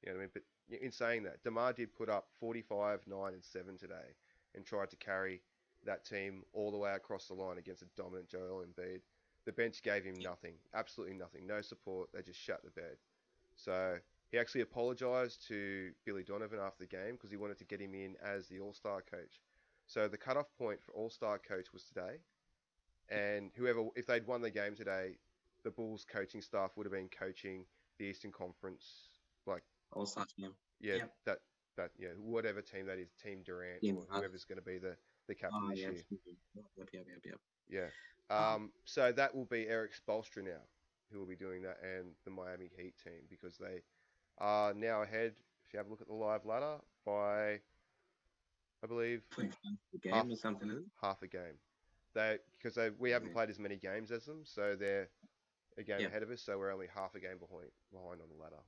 [0.02, 0.30] you know what I mean?
[0.34, 4.14] But in saying that, DeMar did put up 45, 9, and 7 today
[4.54, 5.40] and tried to carry
[5.84, 9.00] that team all the way across the line against a dominant Joel Embiid.
[9.46, 12.10] The bench gave him nothing, absolutely nothing, no support.
[12.12, 12.96] They just shut the bed.
[13.56, 13.96] So
[14.30, 17.94] he actually apologised to Billy Donovan after the game because he wanted to get him
[17.94, 19.40] in as the All Star coach.
[19.90, 22.18] So the cutoff point for All Star coach was today,
[23.08, 25.16] and whoever, if they'd won the game today,
[25.64, 27.64] the Bulls coaching staff would have been coaching
[27.98, 29.08] the Eastern Conference,
[29.46, 30.52] like All-Star team.
[30.80, 31.12] yeah, Yep.
[31.26, 31.38] that
[31.76, 34.96] that yeah, whatever team that is, Team Durant Team or whoever's going to be the
[35.26, 35.90] the captain Oh, this yeah.
[35.90, 36.04] year.
[36.54, 37.40] Yep, yep, yep, yep.
[37.68, 37.88] Yeah.
[38.30, 40.62] Um, Um, so that will be Erik Spoelstra now,
[41.10, 43.82] who will be doing that, and the Miami Heat team because they
[44.38, 45.34] are now ahead.
[45.66, 47.60] If you have a look at the live ladder by,
[48.82, 50.90] I believe, 25 a game Half- or something.
[51.00, 51.58] half a game.
[52.14, 53.34] They because they we haven't Yeah.
[53.34, 55.08] played as many games as them, so they're
[55.76, 56.06] a game Yeah.
[56.08, 56.42] ahead of us.
[56.42, 58.62] So we're only half a game behind behind on the ladder.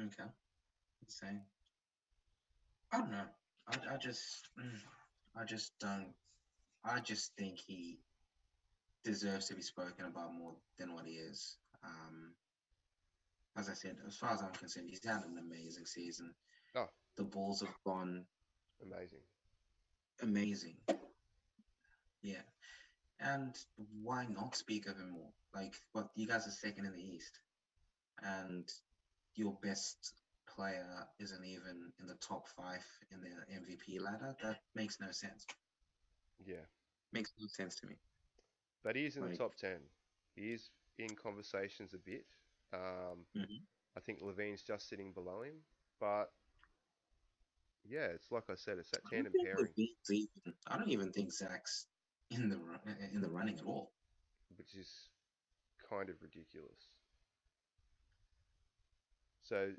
[0.00, 0.30] Okay.
[1.02, 1.42] Insane.
[2.92, 3.26] I don't know.
[3.68, 4.80] I, I just, mm,
[5.34, 6.14] I just don't.
[6.84, 7.98] I just think he
[9.02, 11.58] deserves to be spoken about more than what he is.
[11.84, 12.34] Um,
[13.56, 16.34] as I said, as far as I'm concerned, he's had an amazing season.
[16.74, 16.88] Oh.
[17.16, 18.26] The balls have gone
[18.82, 19.20] Amazing.
[20.22, 20.76] amazing.
[22.22, 22.42] Yeah.
[23.20, 23.56] And
[24.02, 25.30] why not speak of him more?
[25.54, 27.40] Like, what you guys are second in the East,
[28.22, 28.70] and
[29.34, 30.12] your best
[30.54, 34.34] player isn't even in the top five in the MVP ladder.
[34.42, 35.46] That makes no sense.
[36.44, 36.66] Yeah,
[37.12, 37.94] Makes no sense to me.
[38.82, 39.78] but he is in the top ten.
[40.34, 42.26] He is in conversations a bit.
[42.74, 43.62] Um, Mhm.
[43.96, 45.64] I think LaVine's just sitting below him,
[45.98, 46.32] but
[47.88, 49.72] yeah, it's like I said, it's that tandem pairing.
[50.66, 51.86] I don't even think Zach's
[52.30, 52.58] in the
[53.12, 53.92] in the running at all.
[54.56, 55.08] which is
[55.88, 56.90] kind of ridiculous.
[59.42, 59.70] So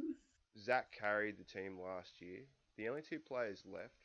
[0.58, 2.40] Zach carried the team last year.
[2.78, 3.98] The only two players left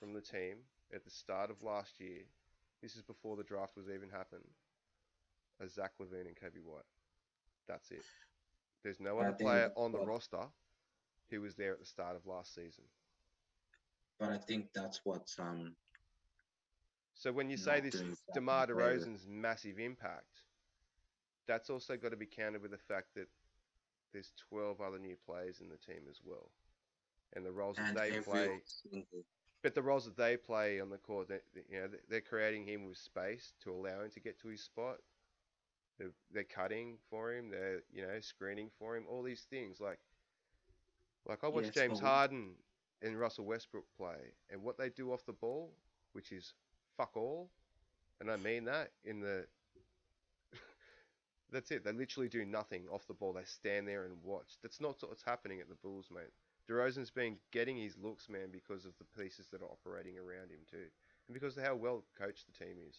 [0.00, 0.56] from the team
[0.94, 2.22] at the start of last year,
[2.82, 4.42] this is before the draft was even happened,
[5.60, 6.82] are Zach LaVine and Coby White.
[7.68, 8.02] That's it.
[8.82, 10.44] There's no other player on the roster
[11.32, 12.84] who was there at the start of last season.
[14.20, 15.76] But I think that's what um
[17.14, 18.66] So when you say this DeMar.
[18.68, 20.44] DeRozan's massive impact,
[21.46, 23.28] that's also got to be countered with the fact that
[24.12, 26.52] there's 12 other new players in the team as well,
[27.34, 28.64] and the roles that they play.
[28.66, 29.24] single
[29.62, 32.66] But the roles that they play on the court, they, you know, they- they're creating
[32.66, 35.02] him with space to allow him to get to his spot.
[35.98, 37.50] They're, they're cutting for him.
[37.50, 39.06] They're you know screening for him.
[39.08, 40.00] All these things like
[41.26, 42.50] like I watched Yes, James but Harden
[43.02, 45.72] and Russell Westbrook play, and what they do off the ball,
[46.12, 46.52] which is
[46.96, 47.50] fuck all,
[48.20, 49.46] and I mean that in the.
[51.52, 51.84] That's it.
[51.84, 53.32] They literally do nothing off the ball.
[53.32, 54.56] They stand there and watch.
[54.62, 56.32] That's not what's happening at the Bulls, mate.
[56.70, 60.60] DeRozan's been getting his looks, man, because of the pieces that are operating around him
[60.70, 60.86] too,
[61.28, 62.96] and because of how well coached the team is.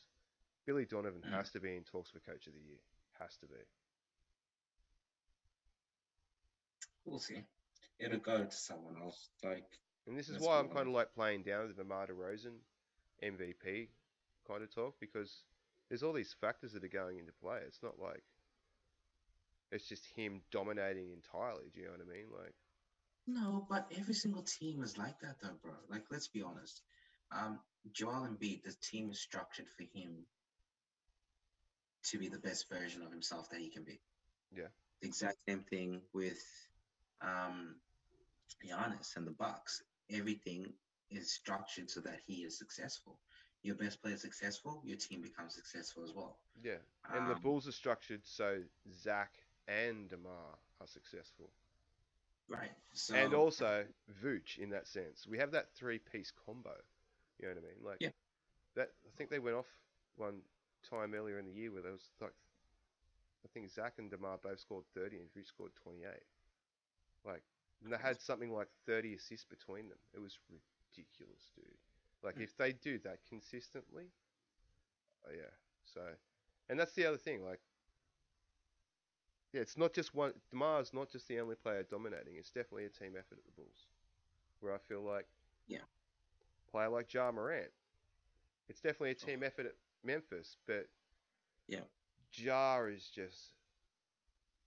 [0.66, 1.32] Billy Donovan Mm.
[1.32, 2.80] has to be in talks for Coach of the Year.
[3.20, 3.56] Has to be.
[7.06, 7.44] we'll see.
[8.00, 9.30] It'll go to someone else.
[9.44, 9.66] Like
[10.08, 12.56] And this is why I'm kind of like playing down the DeMar DeRozan
[13.24, 13.88] MVP
[14.48, 15.44] kind of talk because
[15.90, 17.60] there's all these factors that are going into play.
[17.66, 18.24] It's not like
[19.72, 21.72] it's just him dominating entirely.
[21.74, 22.26] Do you know what I mean?
[22.32, 22.54] Like,
[23.28, 25.74] No, but every single team is like that, though, bro.
[25.90, 26.82] Like, let's be honest.
[27.32, 27.60] Um,
[27.92, 30.26] Joel Embiid, the team is structured for him
[32.04, 34.00] to be the best version of himself that he can be.
[34.56, 34.68] Yeah.
[35.02, 36.42] The exact same thing with
[37.24, 37.76] um,
[38.66, 39.82] Giannis and the Bucks.
[40.12, 40.74] Everything
[41.10, 43.18] is structured so that he is successful.
[43.64, 46.38] Your best player is successful, your team becomes successful as well.
[46.64, 46.78] yeah.
[47.14, 48.62] And the Um, Bulls are structured so
[48.92, 49.32] Zach
[49.68, 51.50] and DeMar are successful.
[52.50, 52.72] Right.
[52.94, 53.86] So and also
[54.22, 55.26] Vooch in that sense.
[55.26, 56.76] We have that three piece combo.
[57.40, 57.84] You know what I mean?
[57.86, 58.10] Like Yeah.
[58.76, 59.68] that I think they went off
[60.18, 60.42] one
[60.90, 62.34] time earlier in the year where there was like
[63.46, 66.24] I think Zach and Demar both scored thirty and Vooch scored twenty eight.
[67.26, 67.44] Like
[67.84, 69.98] and they had something like thirty assists between them.
[70.14, 71.66] It was ridiculous, dude.
[72.24, 72.44] Like Mm.
[72.44, 74.06] if they do that consistently,
[75.28, 75.52] oh yeah.
[75.86, 76.02] So
[76.70, 77.60] and that's the other thing, like
[79.52, 80.34] yeah, it's not just one.
[80.52, 82.36] Demar's not just the only player dominating.
[82.38, 83.88] It's definitely a team effort at the Bulls,
[84.62, 85.28] where I feel like
[85.68, 85.84] Yeah.
[86.72, 87.72] player like Ja Morant,
[88.70, 90.88] it's definitely a team effort at Memphis, but
[91.68, 91.84] Yeah.
[92.34, 93.54] Ja is just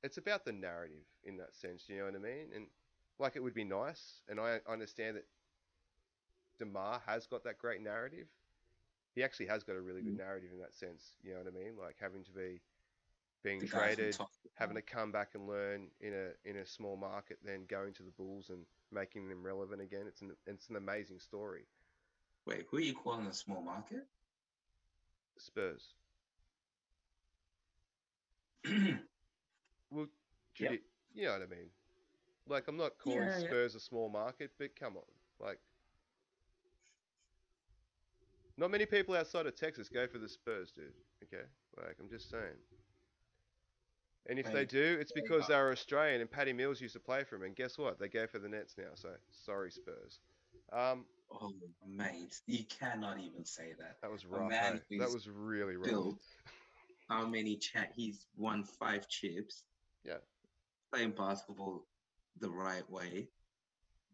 [0.07, 1.85] it's about the narrative in that sense.
[1.89, 2.47] You know what I mean?
[2.55, 2.67] And
[3.19, 5.27] like it would be nice, and I understand that
[6.59, 8.29] Demar has got that great narrative.
[9.15, 10.19] He actually has got a really good Mm.
[10.19, 11.17] narrative in that sense.
[11.23, 11.77] You know what I mean?
[11.77, 12.61] Like having to be
[13.43, 14.17] being the traded
[14.55, 18.03] having to come back and learn in a in a small market, then going to
[18.03, 20.07] the Bulls and making them relevant again.
[20.07, 21.67] It's an it's an amazing story.
[22.47, 24.07] Wait, who are you calling a small market?
[25.39, 25.95] Spurs.
[29.91, 30.09] Well,
[30.59, 30.73] Yep.
[30.73, 30.83] tradi-
[31.15, 31.71] you know what I mean.
[32.49, 33.47] Like I'm not calling Yeah, yeah.
[33.47, 35.05] Spurs a small market, but come on,
[35.41, 35.59] like.
[38.59, 40.95] Not many people outside of Texas go for the Spurs, dude.
[41.25, 41.45] Okay,
[41.77, 42.57] like I'm just saying.
[44.29, 47.37] And if they do, it's because they're Australian and Patty Mills used to play for
[47.37, 47.45] them.
[47.45, 47.99] And guess what?
[47.99, 48.91] They go for the Nets now.
[48.95, 50.21] So sorry, Spurs.
[50.73, 51.53] Um, Oh,
[51.85, 53.97] mate, you cannot even say that.
[54.01, 54.51] that was rough.
[54.51, 54.81] hey?
[54.99, 55.87] That was really rough.
[55.89, 56.19] built
[57.09, 57.93] How many chat?
[57.95, 59.65] He's won five chips.
[60.07, 60.19] Yeah.
[60.93, 61.87] Playing basketball
[62.39, 63.29] the right way,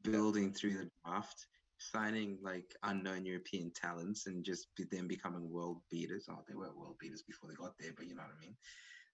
[0.03, 1.47] building through the draft,
[1.79, 6.27] signing like unknown European talents and just be, them becoming world beaters.
[6.31, 8.57] Oh, they weren't world beaters before they got there, but you know what I mean.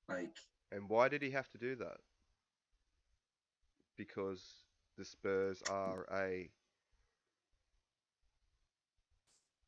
[0.09, 0.37] Like
[0.72, 1.99] And why did he have to do that?
[3.97, 4.66] Because
[4.97, 6.51] the Spurs are a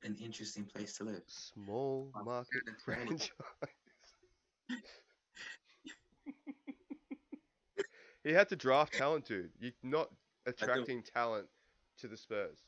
[0.03, 1.23] an interesting place to live.
[1.27, 3.31] small market franchise.
[8.25, 9.51] he had to draft talent, dude.
[9.61, 10.09] You're not
[10.47, 11.47] attracting talent
[11.99, 12.59] to the Spurs.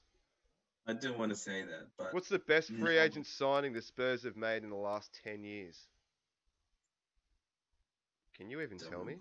[0.86, 3.02] I do want to say that, but What's the best mm, free No.
[3.02, 5.78] agent signing the Spurs have made in the last 10 years?
[8.36, 9.16] Can you even tell me?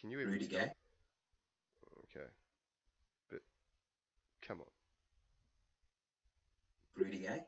[0.00, 0.46] Can you even Rudy?
[0.46, 0.72] Gay.
[2.04, 2.26] Okay.
[3.30, 3.40] But
[4.46, 4.66] come on.
[6.96, 7.40] Rudy Gay.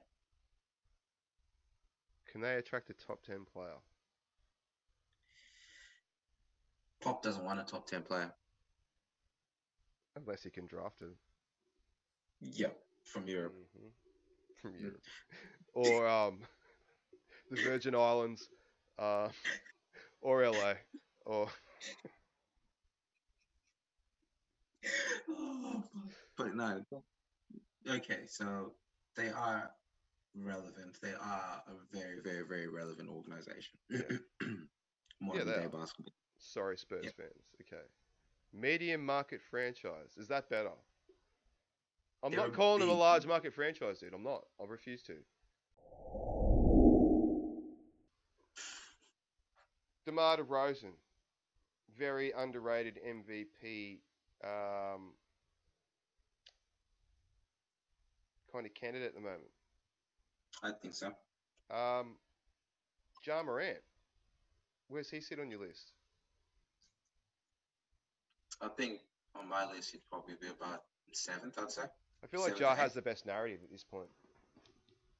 [2.31, 3.79] Can they attract a top 10 player?
[7.05, 8.33] Pop doesn't want a top ten player.
[10.17, 11.15] Unless he can draft him.
[12.41, 13.55] Yep, from Europe.
[13.77, 13.91] Mhm.
[14.63, 15.03] From Europe.
[15.75, 16.39] or um,
[17.51, 18.49] the Virgin Islands,
[18.99, 19.29] uh,
[20.23, 20.75] or LA,
[21.27, 21.49] or
[26.39, 26.81] but no.
[27.91, 28.73] Okay, so
[29.17, 29.71] they are
[30.35, 30.99] relevant.
[31.03, 33.79] They are a very, very, very relevant organization.
[35.21, 36.15] Modern they day basketball.
[36.45, 37.17] Sorry, Spurs Yep.
[37.17, 37.51] fans.
[37.61, 37.83] Okay.
[38.53, 40.17] Medium market franchise.
[40.17, 40.73] Is that better?
[42.23, 44.15] I'm not calling them a large market franchise, dude.
[44.15, 44.47] I'm not.
[44.61, 45.17] I refuse to.
[50.07, 50.93] DeMar DeRozan,
[51.97, 53.99] very underrated MVP
[54.43, 55.15] um,
[58.53, 59.51] kind of candidate at the moment.
[60.63, 61.09] I think so.
[61.71, 62.17] Um,
[63.27, 63.83] Ja Morant,
[64.89, 65.94] where's he sit on your list?
[68.61, 69.01] I think
[69.35, 70.83] on my list he'd probably be about
[71.13, 71.83] seventh, I'd say.
[72.23, 72.79] I feel like Seven, Ja eight.
[72.79, 74.09] has the best narrative at this point.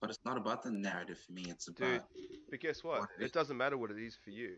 [0.01, 1.47] But it's not about the narrative for me.
[1.49, 2.09] It's Dude, about
[2.51, 3.01] but guess what?
[3.01, 3.33] What it It is.
[3.33, 4.57] doesn't matter what it is for you.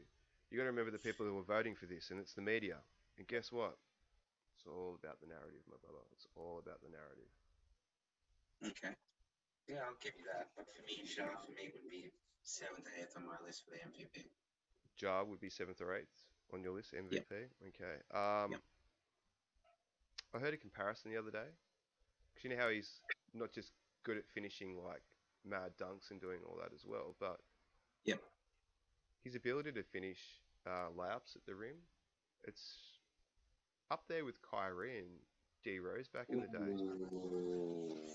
[0.50, 2.78] You got to remember the people who were voting for this, and it's the media.
[3.18, 3.76] And guess what?
[4.56, 6.02] It's all about the narrative, my brother.
[6.14, 7.30] It's all about the narrative.
[8.64, 8.94] okay.
[9.68, 10.46] Yeah, I'll give you that.
[10.56, 12.10] But for me, Shah for me would be
[12.42, 14.26] seventh or eighth on my list for the MVP.
[15.02, 16.22] Ja would be seventh or eighth
[16.52, 17.48] on your list, MVP.
[17.68, 17.96] Okay.
[18.12, 18.60] Um, Yep.
[20.34, 21.48] I heard a comparison the other day.
[22.34, 23.00] 'Cause you know how he's
[23.32, 23.72] not just
[24.02, 25.02] good at finishing like
[25.44, 27.40] mad dunks and doing all that as well, but
[28.04, 28.22] Yep.
[29.24, 31.86] his ability to finish uh, layups at the rim,
[32.44, 32.98] it's
[33.90, 35.24] up there with Kyrie and
[35.62, 36.58] D Rose back in the day.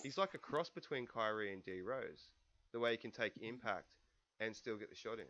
[0.03, 2.29] He's like a cross between Kyrie and D Rose.
[2.71, 3.95] The way he can take impact
[4.39, 5.27] and still get the shot in.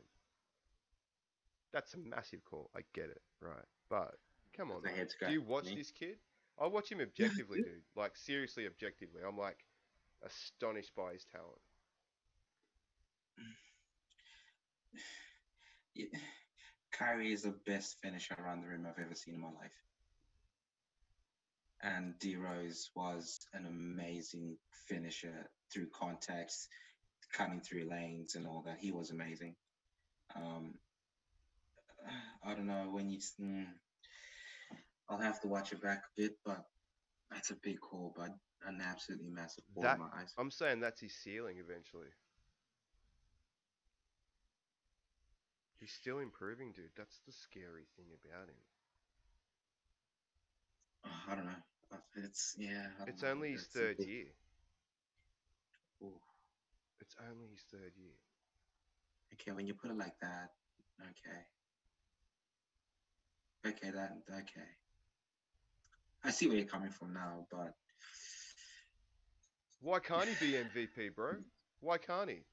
[1.73, 2.69] That's a massive call.
[2.75, 3.65] I get it, right?
[3.89, 4.15] But
[4.55, 5.75] come on, That's do you watch me.
[5.75, 6.17] this kid?
[6.59, 7.81] I watch him objectively, dude.
[7.95, 9.21] Like seriously, objectively.
[9.27, 9.57] I'm like
[10.25, 11.61] astonished by his talent.
[15.95, 16.05] Yeah.
[16.91, 19.71] Kyrie is the best finisher around the rim I've ever seen in my life.
[21.81, 24.57] And D Rose was an amazing
[24.87, 26.67] finisher through contacts,
[27.33, 28.77] cutting through lanes and all that.
[28.79, 29.55] He was amazing.
[30.35, 30.75] Um,
[32.43, 33.19] I don't know when you.
[33.39, 33.65] mm,
[35.09, 36.63] I'll have to watch it back a bit, but
[37.29, 38.29] that's a big call, but
[38.65, 40.33] an absolutely massive call That- in my eyes.
[40.37, 42.09] I'm saying that's his ceiling eventually.
[45.79, 46.91] He's still improving, dude.
[46.95, 48.61] That's the scary thing about him.
[51.27, 51.63] I don't know.
[51.91, 52.87] Uh, It's yeah.
[53.07, 53.29] It's know.
[53.31, 54.31] only his It's third big- year.
[56.03, 56.21] Ooh.
[56.99, 58.13] It's only his third year.
[59.33, 60.53] Okay, when you put it like that,
[61.01, 61.41] okay.
[63.65, 64.67] Okay, that okay.
[66.23, 67.73] I see where you're coming from now, but
[69.81, 71.35] Why can't he be MVP, bro?
[71.79, 72.43] Why can't he?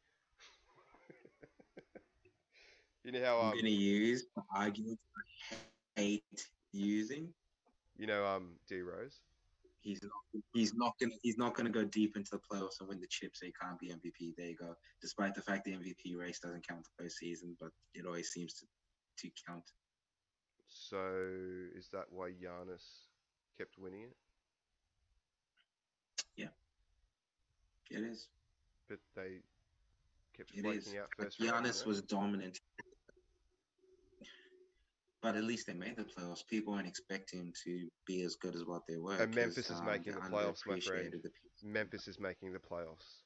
[3.04, 4.98] you know how I'm um, gonna use the argument
[5.96, 6.22] I hate
[6.72, 7.28] using.
[7.98, 9.20] you know um D Rose.
[9.80, 13.00] He's not he's not gonna he's not gonna go deep into the playoffs and win
[13.00, 14.34] the chip, so he can't be MVP.
[14.36, 14.74] There you go.
[15.00, 18.66] Despite the fact the MVP race doesn't count the postseason, but it always seems to
[19.18, 19.64] to count.
[20.89, 20.97] So
[21.76, 22.84] is that why Giannis
[23.59, 24.16] kept winning it?
[26.36, 26.47] Yeah,
[27.91, 28.28] it is.
[28.89, 29.41] But they
[30.36, 30.95] kept It is.
[30.99, 31.86] out But first round, Giannis right?
[31.86, 32.59] was dominant.
[35.20, 36.47] But at least they made the playoffs.
[36.47, 39.16] People weren't expecting to be as good as what they were.
[39.16, 41.12] And Memphis is um, making the playoffs, my friend.
[41.22, 41.30] the-
[41.68, 43.24] Memphis is making the playoffs.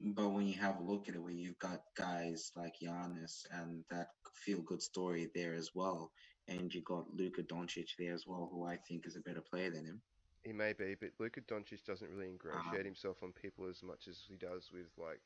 [0.00, 3.84] But when you have a look at it, where you've got guys like Giannis and
[3.90, 6.12] that feel good story there as well,
[6.46, 9.70] and you got Luka Doncic there as well, who I think is a better player
[9.70, 10.00] than him.
[10.44, 14.06] He may be, but Luka Doncic doesn't really ingratiate Um, himself on people as much
[14.08, 15.20] as he does with like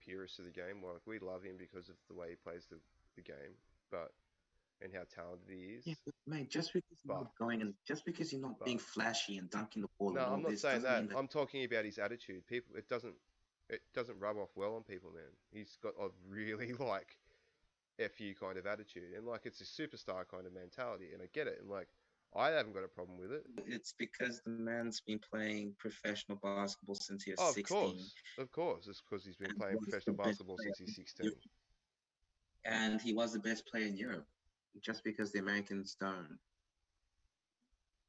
[0.00, 0.82] purists of the game.
[0.82, 2.78] Like we love him because of the way he plays the,
[3.16, 3.54] the game,
[3.90, 4.12] but
[4.80, 5.86] and how talented he is.
[5.86, 9.36] Yeah, but mate, just because you're not going and just because you're not being flashy
[9.36, 10.12] and dunking the ball.
[10.12, 11.16] No, I'm not saying doesn't that.
[11.16, 12.46] I'm talking about his attitude.
[12.46, 13.14] People, it doesn't,
[13.68, 15.32] it doesn't rub off well on people, man.
[15.50, 17.16] He's got a really like
[18.16, 21.46] fu kind of attitude, and like it's a superstar kind of mentality, and I get
[21.46, 21.88] it, and like
[22.34, 23.44] I haven't got a problem with it.
[23.66, 28.14] It's because the man's been playing professional basketball since he was Oh, of 16, course,
[28.38, 31.32] of course, it's because he's been And playing professional basketball since he's in 16.
[32.64, 34.26] and he was the best player in Europe.
[34.80, 36.38] Just because the Americans don't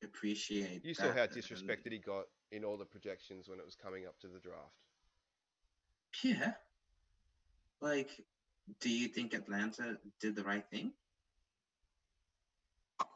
[0.03, 0.83] appreciate.
[0.83, 4.17] You saw how disrespected he got in all the projections when it was coming up
[4.19, 4.84] to the draft.
[6.23, 6.53] Yeah.
[7.81, 8.09] Like,
[8.79, 10.91] do you think Atlanta did the right thing?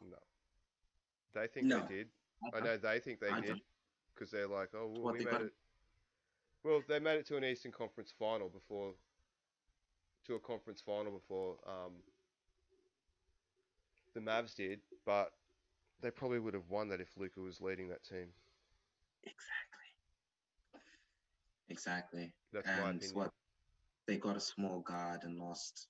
[0.02, 0.16] No,
[1.34, 1.86] they think No.
[1.88, 2.08] they did.
[2.54, 3.60] I know they think they I did
[4.14, 5.54] because they're like, oh, well, What, we made got- it.
[6.62, 8.92] Well, they made it to an Eastern Conference final before,
[10.26, 11.92] to a conference final before um,
[14.12, 15.32] the Mavs did, but
[16.02, 18.26] they probably would have won that if Luka was leading that team.
[19.24, 19.69] Exactly.
[21.70, 22.32] Exactly.
[22.52, 23.30] That's and what
[24.06, 25.86] they got a small guard and lost.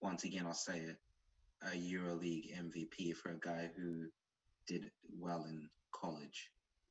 [0.00, 0.96] Once again, I'll say it:
[1.62, 4.06] a EuroLeague MVP for a guy who
[4.66, 6.50] did well in college.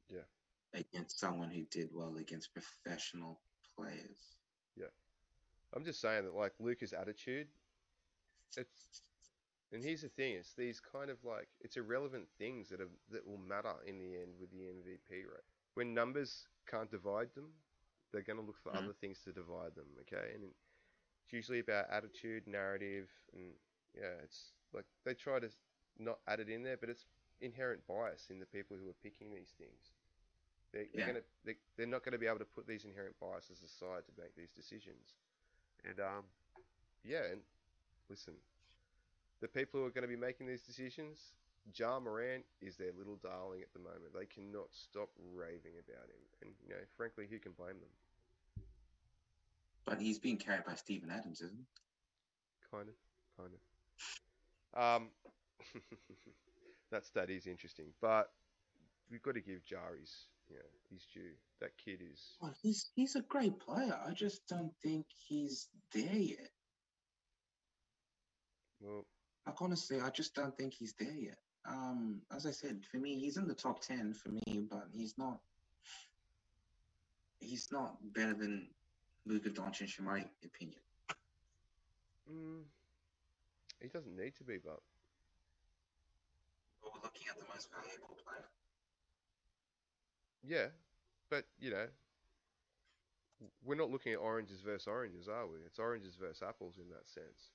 [0.09, 0.22] Yeah.
[0.74, 3.39] Against someone who did well against professional
[3.78, 4.36] players.
[4.76, 4.88] Yeah.
[5.74, 7.47] I'm just saying that like Luka's attitude,
[8.57, 9.01] it's
[9.72, 13.28] and here's the thing, it's these kind of like it's irrelevant things that are that
[13.28, 15.43] will matter in the end with the MVP right.
[15.74, 17.49] When numbers can't divide them,
[18.11, 18.77] they're gonna look for Mhm.
[18.77, 20.33] other things to divide them, okay?
[20.33, 20.53] And
[21.23, 23.53] it's usually about attitude, narrative, and
[23.93, 25.49] yeah, it's like they try to
[25.97, 27.05] not add it in there, but it's
[27.41, 29.91] inherent bias in the people who are picking these things.
[30.73, 34.05] They're, they're gonna they, they're not gonna be able to put these inherent biases aside
[34.05, 35.15] to make these decisions.
[35.83, 36.23] And um,
[37.03, 37.41] yeah, and
[38.09, 38.33] listen,
[39.41, 41.33] the people who are going to be making these decisions,
[41.76, 44.13] Ja Morant is their little darling at the moment.
[44.13, 48.65] They cannot stop raving about him, and you know, frankly, who can blame them?
[49.86, 51.65] But he's being carried by Steven Adams, isn't he?
[52.72, 52.95] Kind of,
[53.38, 54.99] kind of.
[55.03, 55.07] Um,
[56.91, 58.32] that stat is interesting, but
[59.09, 60.61] we've got to give Jari's, you know,
[60.91, 61.32] his due.
[61.59, 62.36] That kid is.
[62.41, 63.97] Well, he's he's a great player.
[64.05, 66.51] I just don't think he's there yet.
[68.80, 69.05] Well,
[69.45, 71.38] Like honestly, I just don't think he's there yet.
[71.68, 75.18] Um, as I said, for me, he's in the top ten for me, but he's
[75.18, 75.39] not.
[77.39, 78.68] He's not better than
[79.26, 80.80] Luka Doncic, in my opinion.
[82.32, 82.63] mm,
[83.82, 84.80] he doesn't need to be, but
[86.82, 88.45] But we're looking at the most valuable player.
[90.43, 90.68] Yeah,
[91.30, 91.88] but you know,
[93.63, 95.59] we're not looking at oranges versus oranges, are we?
[95.65, 97.51] It's oranges versus apples in that sense.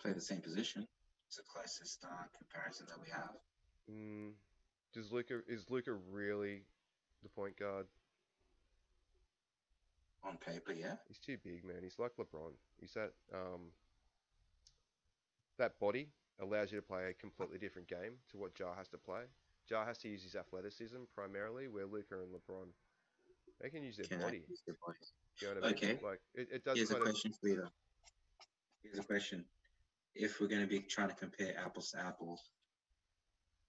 [0.00, 0.86] Play the same position.
[1.26, 3.34] It's the closest uh, comparison that we have.
[3.90, 4.32] Mm,
[4.94, 6.62] does Luka is Luka really
[7.22, 7.86] the point guard?
[10.24, 10.96] On paper, yeah.
[11.06, 11.82] He's too big, man.
[11.82, 12.52] He's like LeBron.
[12.80, 13.70] He's that um
[15.58, 16.08] that body
[16.40, 19.22] allows you to play a completely different game to what Ja has to play.
[19.70, 22.68] Ja has to use his athleticism primarily, where Luka and LeBron
[23.60, 24.42] they can use their Can body.
[24.48, 24.76] use their.
[25.40, 25.76] You know what I mean?
[25.76, 25.98] Okay.
[26.02, 27.66] Like it, it does Here's a kind of question for you.
[28.82, 29.44] Here's a question:
[30.18, 32.50] If we're going to be trying to compare apples to apples,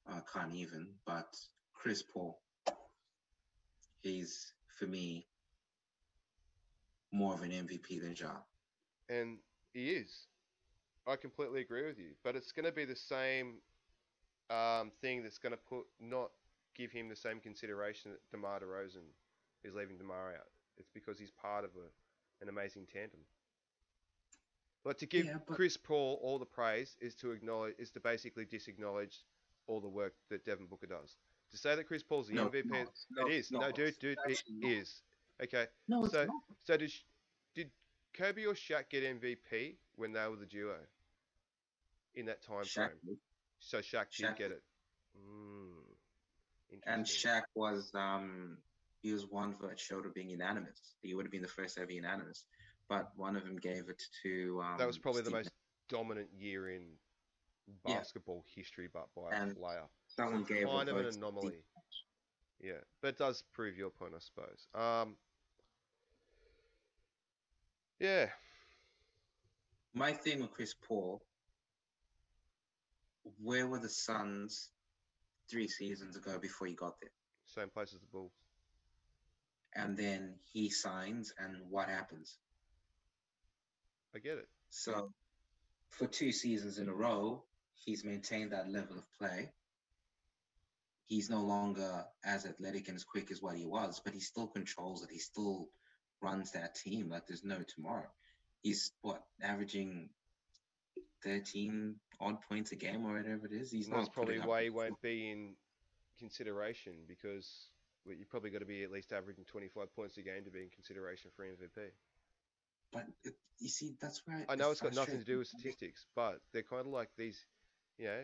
[0.10, 0.88] uh, can't even.
[1.06, 1.36] But
[1.74, 2.40] Chris Paul,
[4.02, 5.28] he's for me
[7.12, 8.38] more of an MVP than Ja.
[9.10, 9.38] And
[9.74, 10.28] he is.
[11.08, 12.12] I completely agree with you.
[12.24, 13.56] But it's going to be the same
[14.50, 16.32] um, thing that's going to put not
[16.76, 19.08] give him the same consideration that DeMar DeRozan
[19.64, 20.48] is leaving DeMar out.
[20.78, 23.20] It's because he's part of a, an amazing tandem.
[24.84, 28.00] But to give Yeah, but- Chris Paul all the praise is to acknowledge is to
[28.00, 29.24] basically disacknowledge
[29.68, 31.18] all the work that Devin Booker does.
[31.52, 33.30] To say that Chris Paul's the No, MVP, it's not.
[33.30, 33.52] it is.
[33.52, 34.72] No, No, dude, dude, It's it not.
[34.72, 35.02] is.
[35.44, 36.44] Okay, No, it's So- not.
[36.64, 37.04] so did, Sh-
[37.54, 37.72] did
[38.14, 40.78] Kobe or Shaq get MVP when they were the duo
[42.16, 43.00] in that time Shaq frame?
[43.06, 43.20] did.
[43.60, 44.64] So Shaq, did Shaq get it.
[45.18, 45.98] Mm,
[46.72, 47.32] and interesting.
[47.32, 48.58] Shaq was um
[49.02, 50.96] he was one vote short of being unanimous.
[51.02, 52.46] He would have been the first ever unanimous,
[52.90, 55.52] but one of them gave it to um, that was probably the Steve most
[55.90, 56.84] dominant year in
[57.86, 57.96] Yeah.
[57.98, 59.84] basketball history, but by And a player.
[60.08, 61.64] Someone gave Kind of an Steve anomaly.
[62.60, 64.68] Yeah, but it does prove your point, I suppose.
[64.74, 65.16] Um,
[68.00, 68.28] yeah,
[69.94, 71.22] My thing with Chris Paul,
[73.44, 74.70] where were the Suns
[75.50, 77.12] three seasons ago before he got there.
[77.46, 78.34] Same place as the Bulls.
[79.76, 82.38] And then he signs, and what happens?
[84.16, 84.48] I get it.
[84.70, 85.12] So,
[85.90, 87.44] for two seasons in a row,
[87.76, 89.52] he's maintained that level of play.
[91.06, 94.48] He's no longer as athletic and as quick as what he was, but he still
[94.48, 95.10] controls it.
[95.12, 95.70] He still
[96.22, 98.08] runs that team like there's no tomorrow.
[98.62, 100.10] He's what averaging
[101.24, 103.72] 13 odd points a game or whatever it is.
[103.72, 105.54] He's not probably why he won't be in
[106.20, 107.70] consideration because
[108.06, 110.62] well, you probably got to be at least averaging 25 points a game to be
[110.62, 111.92] in consideration for MVP.
[112.92, 116.06] But it, you see, that's where I know it's got nothing to do with statistics,
[116.16, 117.46] but they're kind of like these,
[117.98, 118.22] you know,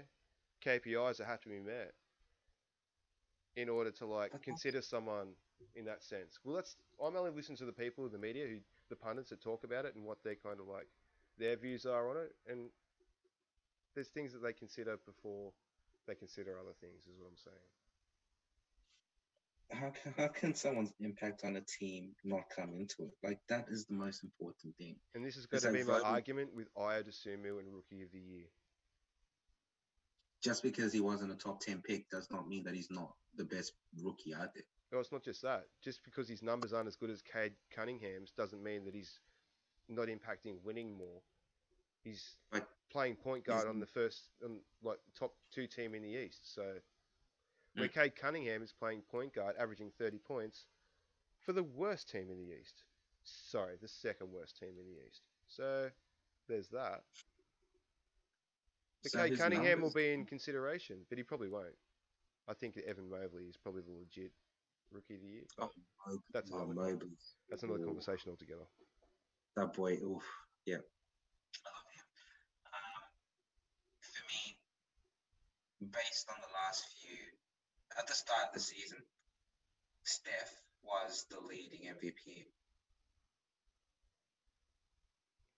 [0.65, 1.93] KPIs that have to be met
[3.55, 5.27] in order to like But consider someone
[5.75, 6.39] in that sense.
[6.43, 8.57] Well, that's I'm only listening to the people in the media who
[8.89, 10.87] the pundits that talk about it and what they kind of like
[11.37, 12.69] their views are on it, and
[13.95, 15.51] there's things that they consider before
[16.07, 17.82] they consider other things, is what I'm saying.
[19.73, 23.11] How can, how can someone's impact on a team not come into it?
[23.23, 24.95] Like that is the most important thing.
[25.15, 26.05] And this is going to be my voting?
[26.05, 28.45] argument with Ayo Dosunmu and Rookie of the Year.
[30.43, 33.45] Just because he wasn't a top ten pick does not mean that he's not the
[33.45, 34.63] best rookie out there.
[34.91, 35.65] No, it's not just that.
[35.83, 39.19] Just because his numbers aren't as good as Cade Cunningham's doesn't mean that he's
[39.89, 41.21] not impacting winning more.
[42.03, 42.35] He's
[42.91, 46.53] playing point guard on the first, um, like top two team in the East.
[46.53, 46.63] So
[47.75, 50.65] where Cade Cunningham is playing point guard, averaging 30 points
[51.41, 52.83] for the worst team in the East.
[53.23, 55.21] Sorry, the second worst team in the East.
[55.47, 55.89] So
[56.47, 57.01] there's that.
[59.01, 61.75] But So Cade Cunningham will be in consideration, but he probably won't.
[62.47, 64.31] I think Evan Mobley is probably the legit
[64.91, 65.43] rookie of the year.
[65.59, 65.69] Oh,
[66.33, 67.09] That's oh, another Mobley.
[67.49, 68.67] That's another conversation altogether.
[69.55, 70.23] That boy, oof,
[70.65, 70.81] yeah.
[70.81, 72.05] I love him.
[72.73, 73.03] Um,
[74.01, 74.57] for me,
[75.91, 77.17] based on the last few,
[77.97, 78.99] at the start of the season,
[80.03, 82.45] Steph was the leading MVP.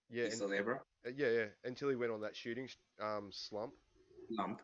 [0.10, 0.76] Yeah, He's and, still there, bro?
[0.76, 1.46] uh, yeah, yeah.
[1.64, 3.74] Until he went on that shooting sh- um, slump.
[4.30, 4.62] lump.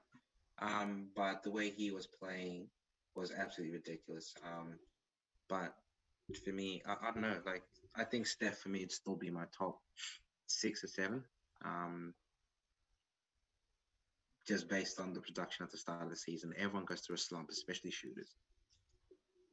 [0.59, 2.67] Um, but the way he was playing
[3.15, 4.33] was absolutely ridiculous.
[4.45, 4.77] Um,
[5.49, 5.73] but
[6.45, 7.37] for me, I, I don't know.
[7.45, 7.63] Like,
[7.95, 9.79] I think Steph for me would still be my top
[10.47, 11.23] six or seven.
[11.65, 12.13] Um,
[14.51, 17.17] just based on the production at the start of the season, everyone goes through a
[17.17, 18.35] slump, especially shooters.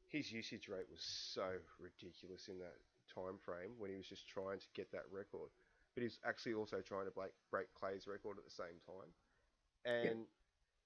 [0.09, 1.47] His usage rate was so
[1.79, 2.75] ridiculous in that
[3.15, 5.51] time frame when he was just trying to get that record,
[5.95, 9.13] but he was actually also trying to break break Klay's record at the same time.
[9.85, 10.27] And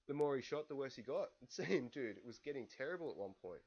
[0.07, 1.29] the more he shot, the worse he got.
[1.41, 3.61] It seemed, dude, it was getting terrible at one point.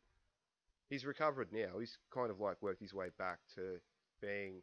[0.89, 1.81] He's recovered now.
[1.81, 3.81] He's kind of like worked his way back to
[4.23, 4.63] being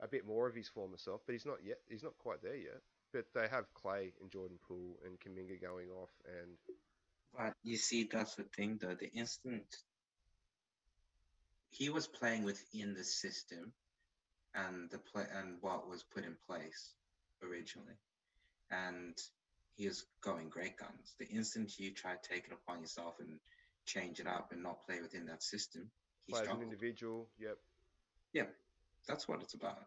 [0.00, 1.78] a bit more of his former self, but he's not yet.
[1.88, 2.80] He's not quite there yet.
[3.14, 6.58] But they have Klay and Jordan Poole and Kuminga going off, and
[7.36, 8.96] But you see, that's the thing, though.
[8.98, 9.76] The instant
[11.70, 13.72] he was playing within the system
[14.54, 16.94] and the play and what was put in place
[17.42, 17.94] originally,
[18.70, 19.16] and
[19.76, 21.14] he was going great guns.
[21.18, 23.38] The instant you try to take it upon yourself and
[23.86, 25.90] change it up and not play within that system,
[26.26, 27.28] he play as an individual.
[27.38, 28.54] Yep.
[29.06, 29.86] That's what it's about.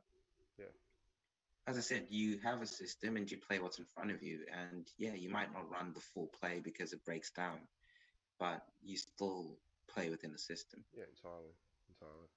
[1.67, 1.71] Yeah.
[1.71, 4.39] As I said, you have a system and you play what's in front of you.
[4.71, 7.59] And yeah, you might not run the full play because it breaks down,
[8.39, 9.57] but you still
[9.87, 10.83] play within the system.
[10.95, 11.53] Yeah, entirely,
[11.89, 12.27] entirely.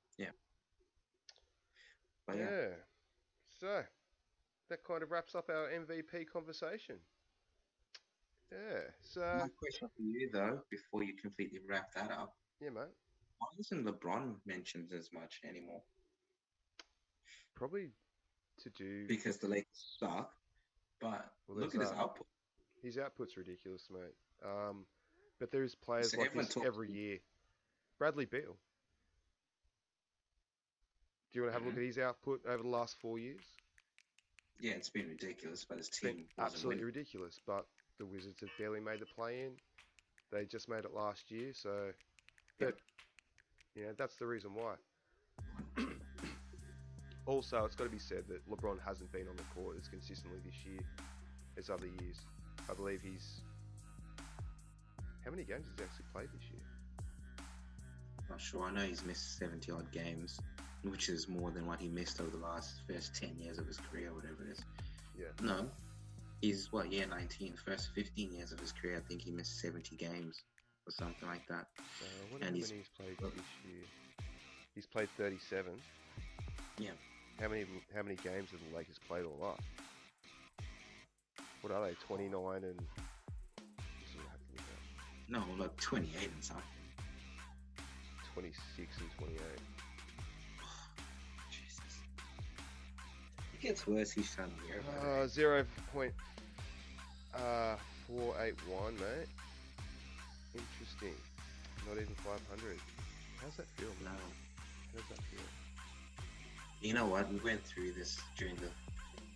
[2.31, 2.51] But yeah.
[2.51, 2.75] yeah,
[3.59, 3.83] So
[4.69, 6.97] that kind of wraps up our MVP conversation.
[8.53, 8.81] Yeah.
[9.03, 12.95] So my question for you though, before you completely wrap that up, yeah, mate.
[13.39, 15.83] why isn't LeBron mentioned as much anymore?
[17.55, 17.91] Probably
[18.63, 20.33] to do Because the Lakers suck,
[21.01, 21.99] but Well, look at his that.
[21.99, 22.27] output.
[22.83, 24.15] his output's ridiculous, mate.
[24.45, 24.85] Um,
[25.39, 27.19] but there's players So like this every year.
[27.99, 28.57] Bradley Beal.
[31.33, 33.41] Do you want to have a look at his output over the last four years?
[34.59, 36.87] Yeah, it's been ridiculous, but his It's team absolutely winning.
[36.87, 37.41] ridiculous.
[37.47, 37.67] But
[37.99, 39.53] the Wizards have barely made the play in.
[40.33, 41.93] They just made it last year, so
[42.59, 42.75] but
[43.75, 44.75] you know that's the reason why.
[47.27, 50.39] Also, it's got to be said that LeBron hasn't been on the court as consistently
[50.45, 50.81] this year
[51.59, 52.17] as other years.
[52.71, 53.41] I believe he's
[55.25, 56.63] how many games has he actually played this year?
[58.31, 58.65] Not sure.
[58.65, 60.41] I know he's missed 70 odd games,
[60.83, 63.77] which is more than what he missed over the last first 10 years of his
[63.77, 64.65] career, whatever it is.
[65.19, 65.27] Yeah.
[65.43, 65.69] No.
[66.41, 67.55] He's, what, year 19.
[67.67, 70.43] First 15 years of his career, I think he missed 70 games
[70.87, 71.67] or something like that.
[71.79, 73.85] Uh, what And how he's- he's played this year?
[74.75, 75.73] He's played 37.
[76.79, 76.93] Yeah.
[77.41, 77.65] How many
[77.95, 79.63] how many games have the Lakers played all up?
[81.63, 81.95] What are they?
[82.07, 82.37] 29 and.
[82.37, 82.45] let's
[84.13, 85.33] see what happened with that.
[85.33, 86.65] No, like 28 and something.
[88.35, 89.41] 26 and 28.
[91.51, 92.03] Jesus.
[93.55, 94.75] It gets worse each time you.
[95.09, 95.65] Uh, 0.
[95.95, 96.13] Point,
[97.35, 97.77] uh,
[98.07, 99.03] 481, mate.
[100.55, 101.17] Interesting.
[101.89, 102.79] Not even 500.
[103.41, 103.89] How's that feel?
[104.05, 104.11] No.
[104.11, 105.41] How does that feel?
[106.81, 107.31] You know what?
[107.31, 108.69] We went through this during the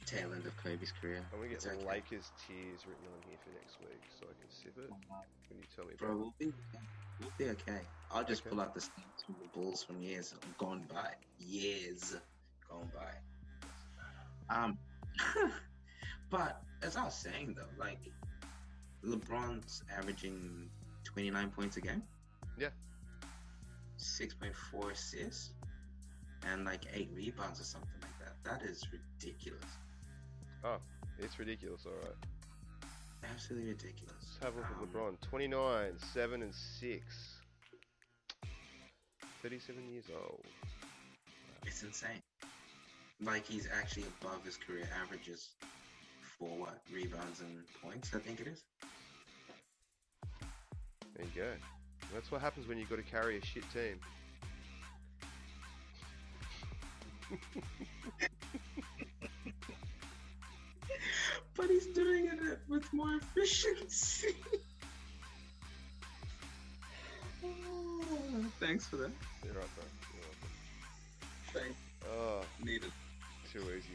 [0.06, 1.20] tail end of Kobe's career.
[1.32, 1.86] I'm gonna get okay.
[1.86, 4.90] Lakers tears written on here for next week so I can sip it.
[5.48, 6.52] When you tell me Bro, we'll be,
[7.20, 7.80] we'll be okay.
[8.10, 8.50] I'll just Okay.
[8.50, 11.10] pull out the stats from the Bulls from years gone by.
[11.38, 12.16] Years
[12.68, 14.54] gone by.
[14.54, 14.78] Um,
[16.30, 17.98] but as I was saying though, like
[19.04, 20.70] LeBron's averaging
[21.04, 22.02] 29 points a game.
[22.58, 22.68] Yeah.
[23.98, 25.50] 6.4 assists
[26.52, 28.60] and like eight rebounds or something like that.
[28.60, 29.64] That is ridiculous.
[30.64, 30.78] Oh,
[31.18, 32.16] it's ridiculous, alright.
[33.32, 34.14] Absolutely ridiculous.
[34.40, 35.28] Let's have a look Um, at LeBron.
[35.28, 37.40] 29, 7 and 6.
[39.42, 40.44] 37 years old.
[41.66, 42.22] It's insane.
[43.22, 45.50] Like he's actually above his career averages
[46.38, 48.10] for what rebounds and points.
[48.14, 48.62] I think it is.
[51.16, 51.50] There you go.
[52.12, 53.98] That's what happens when you've got to carry a shit team.
[61.56, 64.34] But he's doing it with more efficiency.
[67.44, 68.00] Oh,
[68.60, 69.10] Thanks for that.
[69.44, 69.84] You're right, bro.
[70.14, 70.48] You're welcome.
[71.52, 71.76] Thanks.
[72.12, 72.90] Oh, Needed.
[73.52, 73.88] too easy.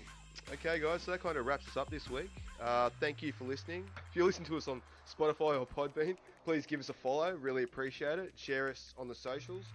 [0.54, 2.30] Okay, guys, so that kind of wraps us up this week.
[2.62, 3.84] Uh, thank you for listening.
[4.10, 6.16] If you listen to us on Spotify or Podbean,
[6.46, 7.34] please give us a follow.
[7.36, 8.32] Really appreciate it.
[8.36, 9.66] Share us on the socials.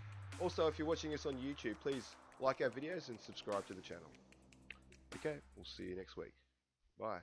[0.41, 3.83] Also, if you're watching us on YouTube, please like our videos and subscribe to the
[3.83, 4.11] channel.
[5.17, 6.33] Okay, we'll see you next week.
[6.99, 7.21] Bye.